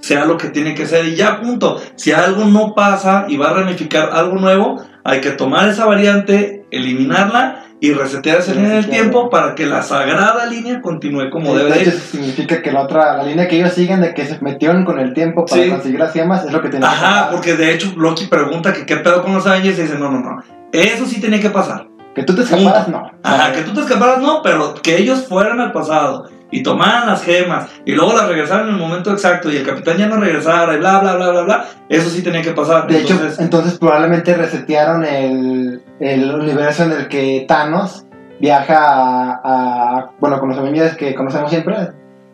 [0.01, 1.81] sea lo que tiene que ser y ya punto.
[1.95, 6.65] Si algo no pasa y va a ramificar algo nuevo, hay que tomar esa variante,
[6.69, 9.09] eliminarla y resetear esa línea del Resetearla.
[9.11, 11.87] tiempo para que la sagrada línea continúe como Sí, debe de ir.
[11.87, 14.99] eso significa que la otra, la línea que ellos siguen de que se metieron con
[14.99, 15.69] el tiempo para Sí.
[15.69, 17.29] conseguir las gemas es lo que que Ajá, pasar.
[17.31, 20.19] porque de hecho Loki pregunta que qué pedo con los Avengers y dice, no, no,
[20.19, 20.43] no.
[20.73, 21.87] Eso sí tenía que pasar.
[22.13, 23.09] Que tú te escaparas, no.
[23.23, 27.23] Ajá, que tú te escaparas, no, pero que ellos fueran al pasado y tomaran las
[27.23, 30.73] gemas y luego las regresaran en el momento exacto y el capitán ya no regresara
[30.75, 31.65] y bla, bla, bla, bla, bla.
[31.89, 32.87] Eso sí tenía que pasar.
[32.87, 38.05] De hecho, Entonces, probablemente resetearon el, el universo en el que Thanos
[38.39, 41.75] viaja a, a- bueno, con los Avengers que conocemos siempre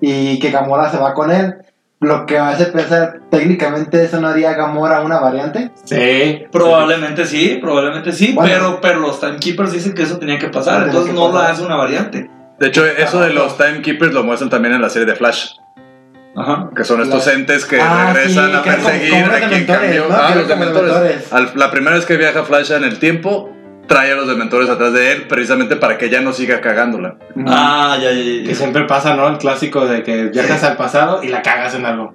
[0.02, 1.56] y que Gamora se va con él.
[2.00, 5.72] Lo que me hace pensar, técnicamente eso no haría a Gamora una variante.
[5.86, 6.44] Sí.
[6.52, 8.52] probablemente sí, probablemente sí, Bueno.
[8.54, 11.64] pero, pero los timekeepers dicen que eso tenía que pasar, entonces que no la hace
[11.64, 12.30] una variante.
[12.64, 15.56] De hecho, eso de los timekeepers lo muestran también en la serie de Flash.
[16.34, 16.70] Ajá.
[16.74, 20.08] Que son estos entes que Ah, regresan sí, a que perseguir a quien cambió.
[20.08, 20.16] ¿no?
[20.16, 21.30] Ah, los dementores.
[21.56, 23.52] la primera vez que viaja Flash en el tiempo,
[23.86, 27.18] trae a los dementores atrás de él precisamente para que ya no siga cagándola.
[27.48, 29.28] Ah, ya, ya, ya, Que siempre pasa, ¿no?
[29.28, 32.14] El clásico de que viajas al pasado y la cagas en algo.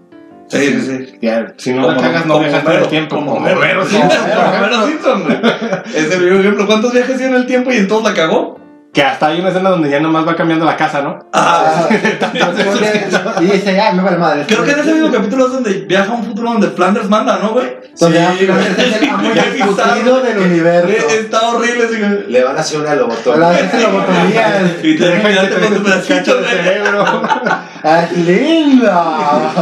[0.48, 1.18] Sí, sí, sí.
[1.20, 3.16] Ya, si no Como- la cagas, no viajas en el tiempo.
[3.16, 3.84] como Homero.
[3.84, 3.96] Sí.
[3.98, 5.36] Como Homero Simpson, güey.
[5.94, 6.66] Es el mismo ejemplo.
[6.66, 8.57] ¿Cuántos viajes dio en el tiempo y en todos la cagó?
[8.92, 11.18] Que hasta hay una escena donde ya nomás va cambiando la casa, ¿no?
[11.32, 11.86] Ah,
[13.40, 14.44] y dice, ay, me vale madre.
[14.46, 17.38] Creo que en ese mismo capítulo es donde viaja a un futuro donde Flanders manda,
[17.40, 17.76] ¿no, güey?
[18.00, 21.08] Donde Sí, Flanders es el amo del universo.
[21.08, 22.32] Está horrible güey.
[22.32, 23.38] Le van a hacer una lobotomía.
[23.38, 24.74] La hace lobotomía.
[24.82, 28.02] Y te deja ya con tu pedacito, güey.
[28.02, 29.58] ¡Es linda!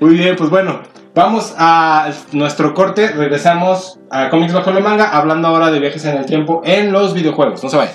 [0.00, 0.80] Muy bien, pues bueno.
[1.14, 6.16] Vamos a nuestro corte, regresamos a Comics Bajo la Manga, hablando ahora de viajes en
[6.16, 7.64] el tiempo en los videojuegos.
[7.64, 7.94] No se vayan.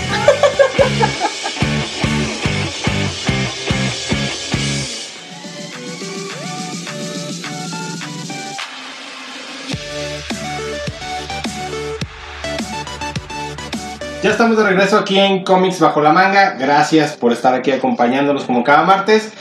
[14.23, 16.55] Ya estamos de regreso aquí en Comics Bajo la Manga.
[16.59, 19.33] Gracias por estar aquí acompañándonos como cada martes.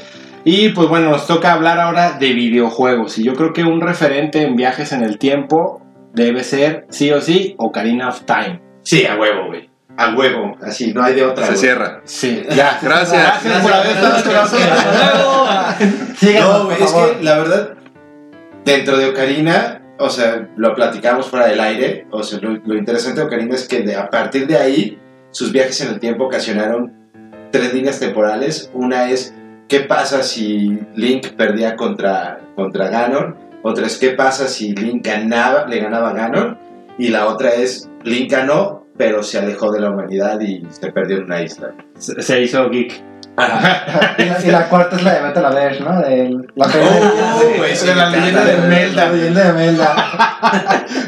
[0.43, 3.19] Y pues bueno, nos toca hablar ahora de videojuegos.
[3.19, 5.83] Y yo creo que un referente en viajes en el tiempo
[6.15, 8.63] debe ser, sí o sí, Ocarina of Time.
[8.83, 9.69] Sí, a huevo, güey.
[9.99, 10.57] A huevo.
[10.63, 11.45] Así, no hay de otra.
[11.45, 11.61] Se güey.
[11.61, 12.01] cierra.
[12.05, 12.79] Sí, ya.
[12.83, 13.45] Gracias.
[13.45, 14.69] Gracias por haber estado con nosotros.
[16.41, 17.75] No, es que la verdad,
[18.65, 22.07] dentro de Ocarina, o sea, lo platicamos fuera del aire.
[22.11, 24.99] O sea, lo, lo interesante de Ocarina es que de- a partir de ahí,
[25.31, 26.93] sus viajes en el tiempo ocasionaron
[27.53, 28.71] tres líneas temporales.
[28.75, 29.35] Una es,
[29.69, 33.37] ¿qué pasa si Link perdía contra, contra Ganon?
[33.63, 36.59] Otra es, ¿qué pasa si Link ganaba, le ganaba a Ganon?
[36.99, 41.19] Y la otra es, Link ganó, pero se alejó de la humanidad y se perdió
[41.19, 41.75] en una isla.
[41.97, 43.03] Se, hizo geek.
[43.39, 46.01] Y la, y la cuarta es la de Metal Average, ¿no?
[46.01, 49.05] De la Oh, güey, sí, de la me leyenda de Melda.
[49.07, 49.95] La leyenda de Melda.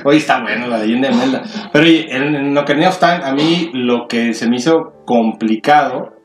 [0.05, 1.43] Hoy está bueno la leyenda de Melda.
[1.73, 6.17] Pero oye, en, en Ocarina of Time, a mí lo que se me hizo complicado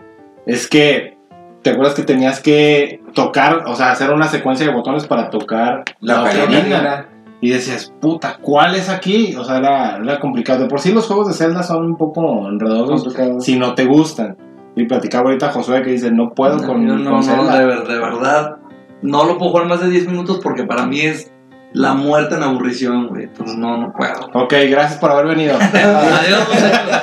[0.45, 1.16] es que.
[1.64, 5.84] ¿Te acuerdas que tenías que tocar, o sea, hacer una secuencia de botones para tocar
[6.00, 7.10] La ocarina?
[7.41, 9.36] Y decías, puta, ¿cuál es aquí?
[9.36, 10.62] O sea, era, era complicado.
[10.62, 13.41] De por sí los juegos de Zelda son un poco Complicado.
[13.41, 14.38] si no te gustan.
[14.78, 17.59] Y platicaba ahorita Josué que dice, no puedo con, Yo con no, no, Zelda.
[17.59, 18.57] de, ver- de verdad.
[19.01, 21.30] No lo puedo jugar más de 10 minutos porque para mí es
[21.73, 23.23] la muerte en aburrición, güey.
[23.25, 24.30] Entonces no, no puedo.
[24.34, 25.55] Ok, gracias por haber venido.
[25.59, 27.01] Adiós, muchachos.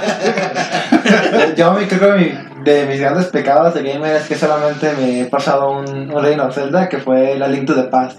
[1.57, 2.33] Yo me creo que mi-
[2.65, 6.41] de mis grandes pecados de gamer es que solamente me he pasado un, un Legend
[6.43, 8.19] of Zelda que fue la Link to the Past.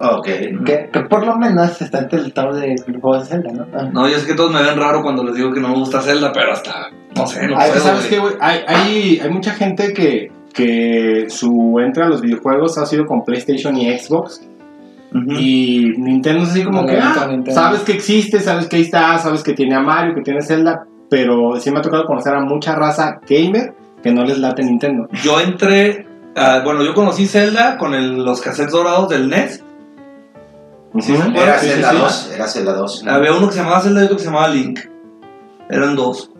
[0.00, 0.26] Ok.
[0.64, 3.66] Que, que por lo menos está entre el top de juegos de Zelda, ¿no?
[3.74, 3.88] Ah.
[3.92, 6.00] No, yo sé que todos me ven raro cuando les digo que no me gusta
[6.00, 8.34] Zelda, pero hasta, no sé, no Ay, puedo, ¿Sabes qué, güey?
[8.40, 13.22] Hay, hay, hay mucha gente que, que su entra a los videojuegos ha sido con
[13.24, 14.40] PlayStation y Xbox.
[15.12, 19.18] Y Nintendo es así como No, que, ah, sabes que existe, sabes que ahí está,
[19.18, 20.84] sabes que tiene a Mario, que tiene Zelda.
[21.08, 23.72] Pero sí me ha tocado conocer a mucha raza gamer
[24.02, 25.08] que no les late Nintendo.
[25.24, 29.64] Yo entré, ah, bueno, yo conocí Zelda con el- los cassettes dorados del NES.
[31.34, 31.96] Era Zelda sí.
[31.98, 33.04] 2, era Zelda 2.
[33.06, 34.80] Había uno que se llamaba Zelda y otro que se llamaba Link.
[35.70, 36.30] Eran dos.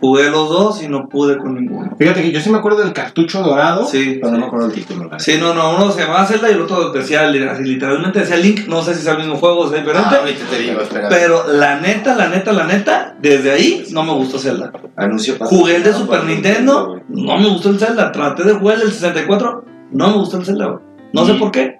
[0.00, 1.94] Jugué los dos y no pude con ninguno.
[1.96, 4.40] Fíjate que yo sí me acuerdo del cartucho dorado, Sí, pero no sí.
[4.40, 5.08] me acuerdo del título.
[5.18, 7.20] Sí, no, no, uno se llamaba Zelda y el otro decía,
[7.52, 8.66] así, literalmente decía Link.
[8.66, 10.08] No sé si es el mismo juego o es diferente.
[10.10, 11.08] Ah, ahorita te digo, espera.
[11.08, 14.72] pero la neta, la neta, la neta, desde ahí no me gustó Zelda.
[14.96, 18.10] Anuncio Jugué el de patrocinado Super Nintendo, no me gustó el Zelda.
[18.10, 20.80] Traté de jugar el del 64, no me gustó el Zelda.
[21.12, 21.78] No sé por qué.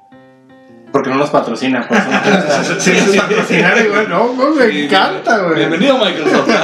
[0.92, 1.88] Porque no nos patrocina.
[1.88, 4.10] Por eso no patrocinar igual.
[4.10, 5.56] No, güey, me Sí, encanta, güey.
[5.56, 6.48] Bienvenido, Microsoft.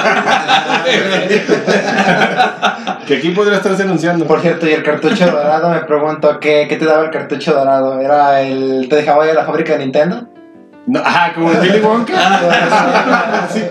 [3.07, 4.27] Que aquí podría estarse anunciando.
[4.27, 7.99] Por cierto, y el cartucho dorado, me pregunto, ¿qué, ¿qué te daba el cartucho dorado?
[8.01, 8.87] ¿Era el.
[8.91, 10.29] ¿Te dejaba ir a la fábrica de Nintendo?
[10.87, 12.15] No, ajá, como el Willy Wonka.
[13.51, 13.63] Sí.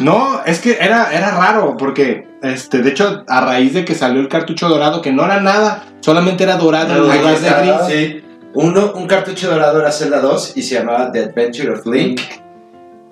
[0.00, 4.20] No, es que era, era raro, porque, este, de hecho, a raíz de que salió
[4.20, 7.74] el cartucho dorado, que no era nada, solamente era dorado en lugar de gris.
[7.86, 8.25] Sí.
[8.58, 12.20] Uno, un cartucho dorado era Zelda 2 y se llamaba The Adventure of Link.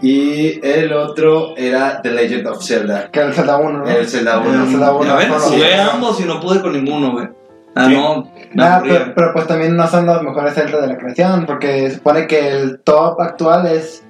[0.00, 3.10] Y el otro era The Legend of Zelda.
[3.10, 3.88] Que era el Zelda 1, ¿no?
[3.88, 4.62] El Zelda 1.
[4.64, 5.04] El Zelda 1.
[5.04, 7.28] Ya ven, no, no, jugué ambos y no pude con ninguno, güey.
[7.76, 7.94] Ah, Sí.
[7.94, 8.82] no, aburría.
[8.82, 12.26] pero, pero pues también no son los mejores Zelda de la creación, porque se supone
[12.26, 14.04] que el top actual es,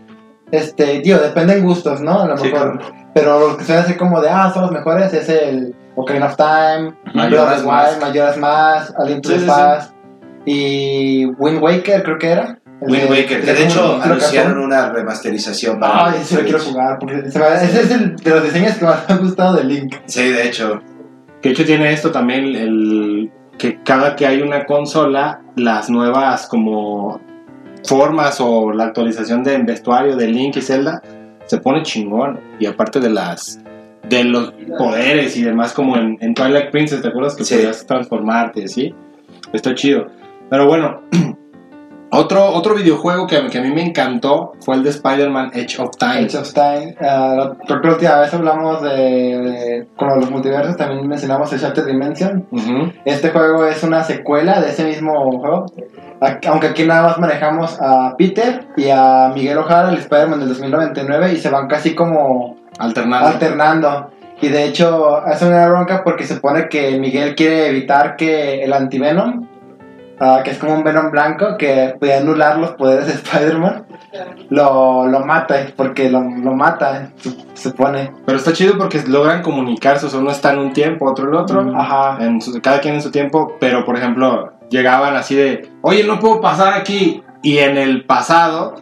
[0.52, 2.20] este, digo, depende en gustos, ¿no?
[2.22, 2.78] A lo Sí, mejor.
[3.14, 6.36] Pero los que suelen así como de, ah, son los mejores, es el Ocarina of
[6.36, 8.00] Time, Majora's Mask.
[8.00, 9.93] Majora's Mask, A Link to the Past,
[10.44, 12.58] y Wind Waker creo que era.
[12.80, 16.98] Wind de- Waker, que de hecho anunciaron una remasterización para Ay, sí lo quiero jugar,
[16.98, 19.94] porque ese es el de los diseños que más me ha gustado de Link.
[20.06, 20.82] Sí, de hecho.
[21.40, 26.46] Que de hecho tiene esto también, el que cada que hay una consola, las nuevas
[26.46, 27.20] como
[27.86, 31.02] formas o la actualización de vestuario de Link y Zelda
[31.46, 32.40] se pone chingón.
[32.58, 33.60] Y aparte de las
[34.08, 37.54] de los poderes y demás, como en, en Twilight Princess, ¿te acuerdas que Sí.
[37.54, 38.94] podías transformarte, sí?
[39.52, 40.08] Está chido.
[40.50, 41.00] Pero bueno,
[42.10, 45.96] otro, otro videojuego que, que a mí me encantó fue el de Spider-Man Edge of
[45.98, 46.26] Time.
[46.26, 46.94] Age of Time.
[47.00, 51.58] la- creo que la última vez hablamos de, de- con los multiversos, también mencionamos el
[51.58, 52.46] Shattered Dimension.
[52.50, 52.92] Ujú.
[53.04, 55.66] Este juego es una secuela de ese mismo juego.
[56.48, 61.32] Aunque aquí nada más manejamos a Peter y a Miguel O'Hara, el Spider-Man del 2099,
[61.32, 63.26] y se van casi como Alternando.
[63.28, 64.10] alternando.
[64.40, 68.72] Y de hecho, hace una bronca porque se supone que Miguel quiere evitar que el
[68.72, 69.46] antivenom,
[70.24, 73.84] ah, que es como un venom blanco que puede anular los poderes de Spider-Man,
[74.50, 77.10] lo, lo mata, porque lo, lo mata,
[77.54, 78.12] supone.
[78.26, 81.34] Pero está chido porque logran comunicarse, o sea, uno está en un tiempo, otro en
[81.34, 81.72] otro.
[81.76, 82.24] Ajá.
[82.24, 86.18] en su- cada quien en su tiempo, pero por ejemplo, llegaban así de, oye, no
[86.20, 87.22] puedo pasar aquí.
[87.42, 88.76] Y en el pasado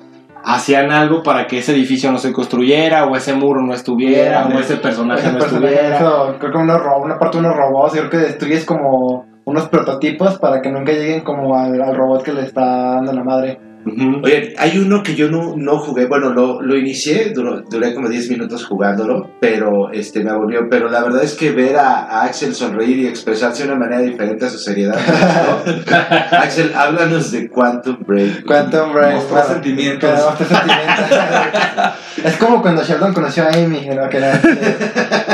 [0.45, 4.59] hacían algo para que ese edificio no se construyera, o ese muro no estuviera, o
[4.59, 5.97] ese personaje Ese no personaje, estuviera.
[5.97, 9.69] eso, creo que unos ro- una parte de unos robots, creo que destruyes como unos
[9.69, 13.59] prototipos para que nunca lleguen como al, al robot que le está dando la madre.
[14.23, 18.09] Oye, hay uno que yo no, no jugué, bueno, lo, lo inicié, duró- duré como
[18.09, 20.69] 10 minutos jugándolo, pero este me aburrió.
[20.71, 24.01] Pero la verdad es que ver a, a Axel sonreír y expresarse de una manera
[24.01, 24.97] diferente a su seriedad.
[26.31, 28.45] Axel, háblanos de Quantum Break.
[28.47, 29.15] Quantum Break.
[29.15, 30.11] Mostró bueno, sentimientos.
[30.11, 31.19] que mostró sentimientos.
[32.25, 33.89] es como cuando Sheldon conoció a Amy.
[33.95, 34.09] ¿no?
[34.09, 34.41] Que era-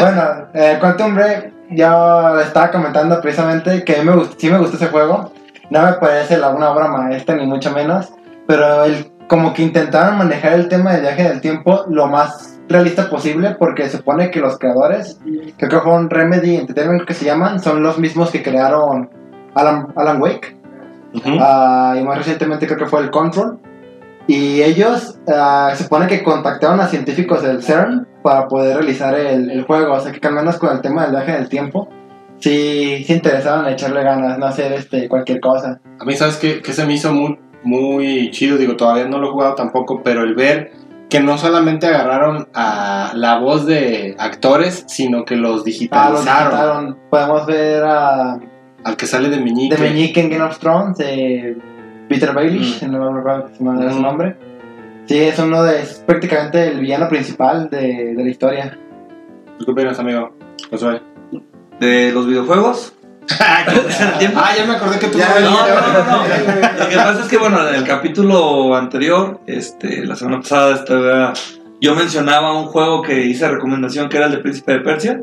[0.00, 0.22] bueno,
[0.54, 4.76] eh, Quantum Break, yo estaba comentando precisamente que a mí me gust- sí me gustó
[4.76, 5.32] ese juego.
[5.70, 8.08] No me parece la, una obra maestra, ni mucho menos.
[8.46, 13.08] Pero el, como que intentaron manejar el tema del viaje del tiempo lo más realista
[13.10, 15.18] posible porque se supone que los creadores,
[15.56, 19.08] creo que fueron Remedy Entertainment que se llaman, son los mismos que crearon
[19.54, 20.56] Alan, Alan Wake.
[21.40, 23.58] Ah, y más recientemente creo que fue el Control.
[24.28, 29.50] Y ellos ah, se supone que contactaron a científicos del CERN para poder realizar el,
[29.50, 29.94] el juego.
[29.94, 31.88] O sea que al menos con el tema del viaje del tiempo,
[32.38, 35.80] sí se interesaron en echarle ganas, no hacer este, cualquier cosa.
[35.98, 36.60] A mí, ¿sabes qué?
[36.60, 38.58] Que se me hizo muy, muy chido.
[38.58, 40.72] Digo, todavía no lo he jugado tampoco, pero el ver
[41.08, 46.98] que no solamente agarraron a la voz de actores, sino que los Ah, los digitalizaron.
[47.10, 48.38] Podemos ver a
[48.84, 49.74] Al que sale de Meñique.
[49.74, 51.56] de Meñique en Game of Thrones, de
[52.08, 52.90] Peter Baelish, Mm.
[52.92, 54.02] no me acuerdo su nombre- Mm.
[54.02, 54.36] nombre.
[55.06, 58.78] Sí, es uno de, es prácticamente el villano principal de, de la historia.
[59.58, 60.32] ¿Tú ¿Qué opinas, amigo?
[60.70, 61.00] Josué.
[61.80, 62.94] De los videojuegos.
[64.18, 64.40] tiempo?
[64.42, 66.22] Ah, ya me acordé que tú Ya, no No, no, no, no.
[66.78, 71.32] Lo que pasa es que, bueno, en el capítulo anterior, este, la semana pasada, estaba,
[71.80, 75.20] yo mencionaba un juego que hice recomendación que era el de Príncipe de Persia.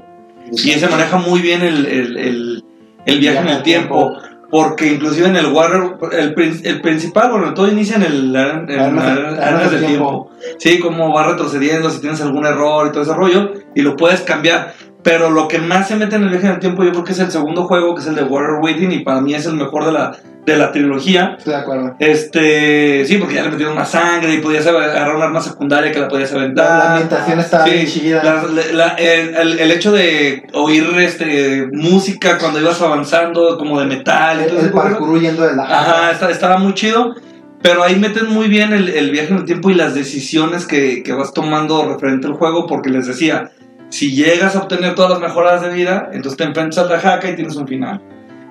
[0.52, 2.64] Y ese maneja muy bien el, el, el,
[3.08, 4.16] el viaje en el tiempo.
[4.56, 6.34] Porque inclusive en el Warrior, el,
[6.64, 9.90] el principal, bueno, todo inicia en el en, en Armas del- Arenas Armas del del
[9.90, 10.32] tiempo.
[10.60, 14.22] Sí, cómo va retrocediendo, si tienes algún error y todo ese rollo, y lo puedes
[14.22, 14.74] cambiar.
[15.06, 17.12] Pero lo que más se mete en el viaje en el tiempo, yo creo que
[17.12, 19.54] es el segundo juego, que es el de Warrior Waiting, y para mí es el
[19.54, 21.36] mejor de la, de la trilogía.
[21.38, 21.96] Estoy de acuerdo.
[22.00, 26.00] Este, sí, porque ya le metieron más sangre y podías agarrar un arma secundaria que
[26.00, 26.66] la podías aventar.
[26.66, 28.24] La, la ambientación está bien Sí, chida.
[28.24, 33.86] la- la- el, el- el hecho de oír este, música cuando ibas avanzando, como de
[33.86, 37.14] metal y el, todo el parkour huyendo de la Ajá, está- estaba muy chido.
[37.62, 41.04] Pero ahí meten muy bien el, el viaje en el tiempo y las decisiones que,
[41.04, 43.52] que vas tomando referente al juego, porque les decía,
[43.90, 47.30] si llegas a obtener todas las mejoras de vida, entonces te enfrentas a la jaca
[47.30, 48.02] y tienes un final.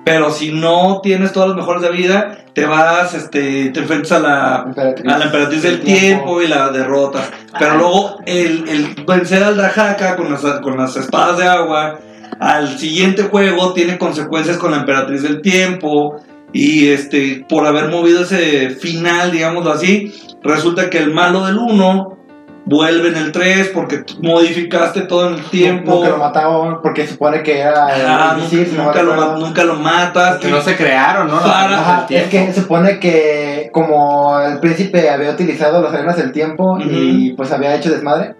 [0.05, 4.19] Pero si no tienes todas las mejoras de vida, te vas, este, te enfrentas a
[4.19, 7.31] la, emperatriz, a la emperatriz del tiempo y la derrotas.
[7.57, 11.99] Pero luego el, el vencer al Drajaka con las, con las espadas de agua,
[12.39, 16.21] al siguiente juego tiene consecuencias con la emperatriz del tiempo.
[16.53, 20.13] Y este, por haber movido ese final, digámoslo así,
[20.43, 22.17] resulta que el malo del 1
[22.65, 25.91] vuelve en el 3 porque modificaste todo en el tiempo.
[25.95, 29.75] Nunca lo mataban porque supone que era Ajá, misil, si no nunca, lo, nunca lo
[29.75, 30.37] matas.
[30.37, 31.39] Que no se crearon, ¿no?
[31.39, 36.31] Para- Ajá, es que se supone que como el príncipe había utilizado las arenas del
[36.31, 38.35] tiempo y pues había hecho desmadre,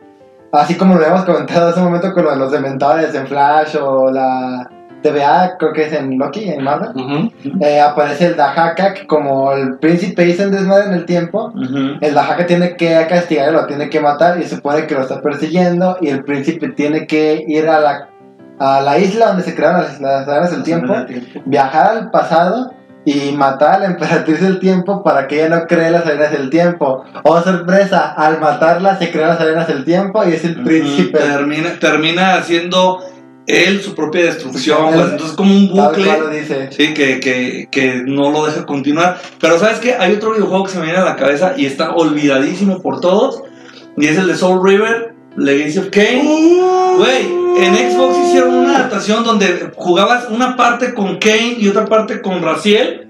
[0.51, 3.76] así como lo habíamos comentado hace un momento con lo de los dementores en Flash
[3.80, 4.69] o la
[5.06, 7.32] TVA, creo que es en Loki, en Marvel,
[7.62, 11.53] eh, aparece el Dahaka que como el príncipe hizo un desmadre en el tiempo,
[12.01, 15.22] el Dahaka tiene que castigar, lo tiene que matar y se supone que lo está
[15.22, 18.10] persiguiendo y el príncipe tiene que ir a la,
[18.60, 20.93] a la isla donde se crearon las, las arenas del tiempo
[21.45, 22.72] viajar al pasado
[23.06, 26.49] y matar a la emperatriz del tiempo para que ella no cree las arenas del
[26.49, 27.06] tiempo.
[27.24, 31.20] Oh, sorpresa, al matarla se crean las arenas del tiempo y es el príncipe.
[31.20, 32.99] Termina, termina haciendo
[33.48, 34.93] él su propia destrucción.
[34.93, 36.12] Pues, entonces, como un bucle.
[36.39, 36.70] dice.
[36.72, 39.20] Sí, que, que, que no lo deja continuar.
[39.39, 39.93] Pero ¿sabes qué?
[39.96, 43.41] Hay otro videojuego que se me viene a la cabeza y está olvidadísimo por todos.
[43.98, 45.14] Y es el de Soul River.
[45.38, 46.24] Legacy of Kane.
[46.98, 47.26] Güey,
[47.66, 52.41] en Xbox hicieron una adaptación donde jugabas una parte con Kane y otra parte con
[52.41, 53.08] Raziel.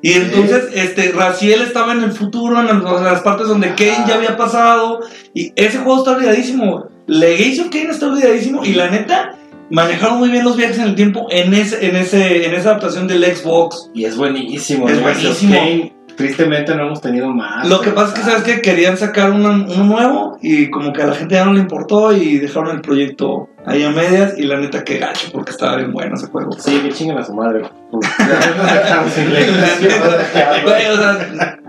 [0.00, 4.04] Y entonces, este, Raziel estaba en el futuro, en, las- en las partes donde Kane
[4.06, 5.00] ya había pasado.
[5.34, 6.88] Y ese juego está olvidadísimo.
[7.06, 8.64] Legacy of Kane está olvidadísimo.
[8.64, 9.34] Y la neta,
[9.70, 13.06] manejaron muy bien los viajes en el tiempo en, ese, en, ese, en esa adaptación
[13.06, 13.90] del Xbox.
[13.94, 14.88] Y es buenísimo.
[14.88, 15.90] Es buenísimo.
[16.16, 17.68] Tristemente no hemos tenido más.
[17.68, 18.60] Lo que pasa es que, ¿sabes qué?
[18.62, 22.12] Querían sacar uno, uno nuevo y como que a la gente ya no le importó
[22.12, 25.92] y dejaron el proyecto ahí a medias y la neta que gacho porque estaba bien
[25.92, 26.52] bueno ese juego.
[26.52, 27.62] Sí, que chinguen a su madre.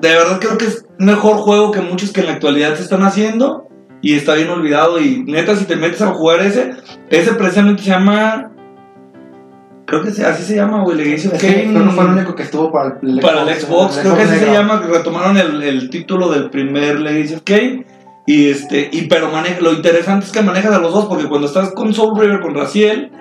[0.02, 3.02] De verdad creo que es mejor juego que muchos que en la actualidad se están
[3.02, 3.68] haciendo
[4.06, 6.76] y está bien olvidado y neta si te metes a jugar ese,
[7.10, 8.52] ese precisamente se llama...
[9.88, 12.72] Creo que así se llama, güey, Legacy of creo que fue el único que estuvo
[12.72, 16.30] para el, para el Xbox, creo que así se llama, que retomaron el, el título
[16.30, 17.84] del primer Legacy of Kain.
[18.28, 21.48] Y este, y pero maneja, lo interesante es que manejas a los dos, porque cuando
[21.48, 23.12] estás con Soul River, con Raziel,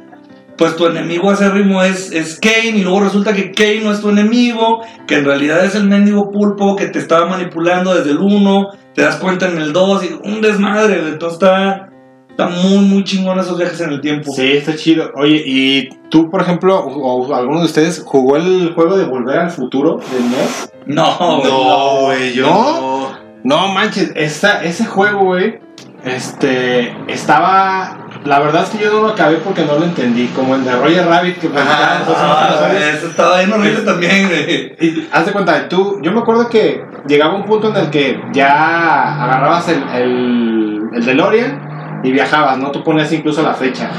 [0.59, 4.11] pues tu enemigo acérrimo es, es Kane, y luego resulta que Kane no es tu
[4.11, 8.69] enemigo, que en realidad es el mendigo pulpo que te estaba manipulando desde el 1,
[8.95, 11.13] te das cuenta en el 2, y un desmadre, güey.
[11.13, 11.91] entonces está,
[12.31, 14.33] está muy, muy chingón esos viajes en el tiempo.
[14.33, 15.11] Sí, está chido.
[15.17, 19.39] Oye, ¿y tú, por ejemplo, o, o alguno de ustedes jugó el juego de Volver
[19.39, 20.73] al Futuro del NES?
[20.87, 23.25] No, güey, No, güey, yo ¿No?
[23.45, 25.59] No manches, esa, ese juego, güey,
[26.05, 28.01] este, estaba...
[28.25, 30.75] La verdad es que yo no lo acabé porque no lo entendí, como el de
[30.75, 34.77] Roger Rabbit que unos Ah, eso estaba bien horrible también, güey.
[34.81, 38.21] Y haz de cuenta, tú, yo me acuerdo que llegaba un punto en el que
[38.33, 42.71] ya agarrabas el, el, el DeLorean y viajabas, ¿no?
[42.71, 43.91] Tú ponías incluso la fecha.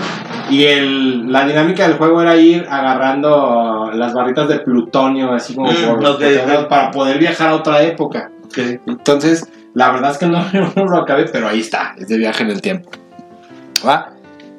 [0.49, 5.71] Y el, la dinámica del juego era ir agarrando las barritas de plutonio, así como
[5.71, 8.29] Mm, por, para poder viajar a otra época.
[8.85, 10.43] Entonces, la verdad es que no,
[10.75, 12.91] no lo acabé, pero ahí está, es de viaje en el tiempo.
[13.85, 14.09] ¿Va?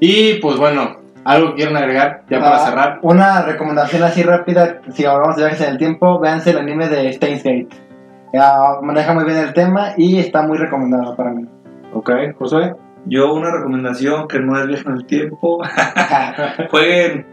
[0.00, 2.98] Y pues bueno, algo que quieran agregar ya para Ah, cerrar.
[3.02, 7.12] Una recomendación así rápida, si hablamos de viajes en el tiempo, véanse el anime de
[7.12, 7.68] Steins Gate.
[8.82, 11.44] Maneja muy bien el tema y está muy recomendado para mí.
[11.94, 12.74] Ok, Josué.
[13.06, 15.62] Yo una recomendación que no es viaje en el tiempo.
[16.70, 17.26] Jueguen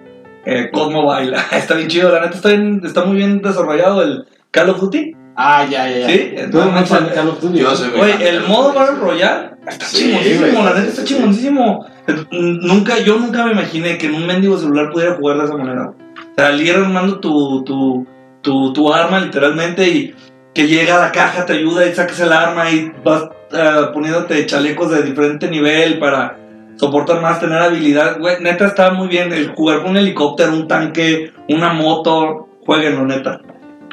[0.45, 1.35] eh, COD Mobile.
[1.51, 5.15] está bien chido, la neta está, bien- está muy bien desarrollado el Call of Duty.
[5.35, 6.07] Ah, ya, ya, ya.
[6.07, 6.71] Sí, Tú no,
[7.15, 8.71] Call of Duty, de el modo.
[8.73, 11.07] Battle Royale está Sí, chingoncísimo, la neta está sí.
[11.15, 11.85] chingoncísimo.
[12.31, 15.89] Nunca, yo nunca me imaginé que en un mendigo celular pudiera jugar de esa manera.
[15.89, 15.95] O
[16.37, 18.05] sea, al ir armando tu, tu,
[18.41, 20.13] tu, tu arma literalmente y
[20.53, 24.45] que llega a la caja, te ayuda y saques el arma y vas eh, poniéndote
[24.45, 26.37] chalecos de diferente nivel para
[26.75, 28.19] soportar más, tener habilidad.
[28.19, 29.31] Güey, neta está muy bien.
[29.31, 33.41] El jugar con un helicóptero, un tanque, una moto, jueguenlo, neta.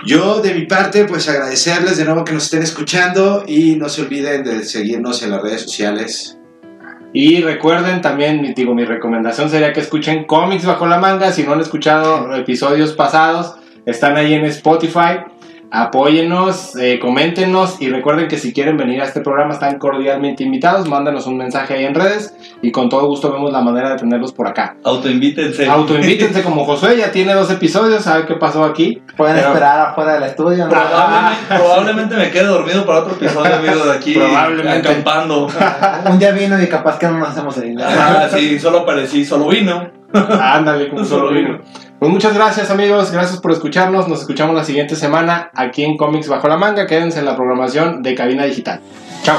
[0.06, 4.02] Yo, de mi parte, pues agradecerles de nuevo que nos estén escuchando y no se
[4.02, 6.38] olviden de seguirnos en las redes sociales.
[7.12, 11.32] Y recuerden también, digo, mi recomendación sería que escuchen cómics bajo la manga.
[11.32, 15.18] Si no han escuchado episodios pasados, están ahí en Spotify.
[15.72, 20.88] Apóyennos, eh, coméntenos y recuerden que si quieren venir a este programa están cordialmente invitados.
[20.88, 24.32] Mándanos un mensaje ahí en redes y con todo gusto vemos la manera de tenerlos
[24.32, 24.76] por acá.
[24.82, 25.68] Autoinvítense.
[25.68, 29.00] Autoinvítense como Josué, ya tiene dos episodios, sabe qué pasó aquí.
[29.16, 30.64] Pueden Pero- esperar afuera del estudio.
[30.64, 30.70] ¿no?
[30.70, 34.14] Probablemente, probablemente me quede dormido para otro episodio, amigo, de aquí.
[34.14, 34.88] Probablemente.
[34.88, 35.46] Acampando.
[36.10, 39.46] Un día vino y capaz que no nos hacemos el Ah, sí, solo aparecí, solo
[39.48, 39.88] vino.
[40.12, 41.58] Ándale, como solo vino.
[42.00, 44.08] Pues muchas gracias amigos, gracias por escucharnos.
[44.08, 46.86] Nos escuchamos la siguiente semana aquí en Comics Bajo la Manga.
[46.86, 48.80] Quédense en la programación de Cabina Digital.
[49.22, 49.38] Chao.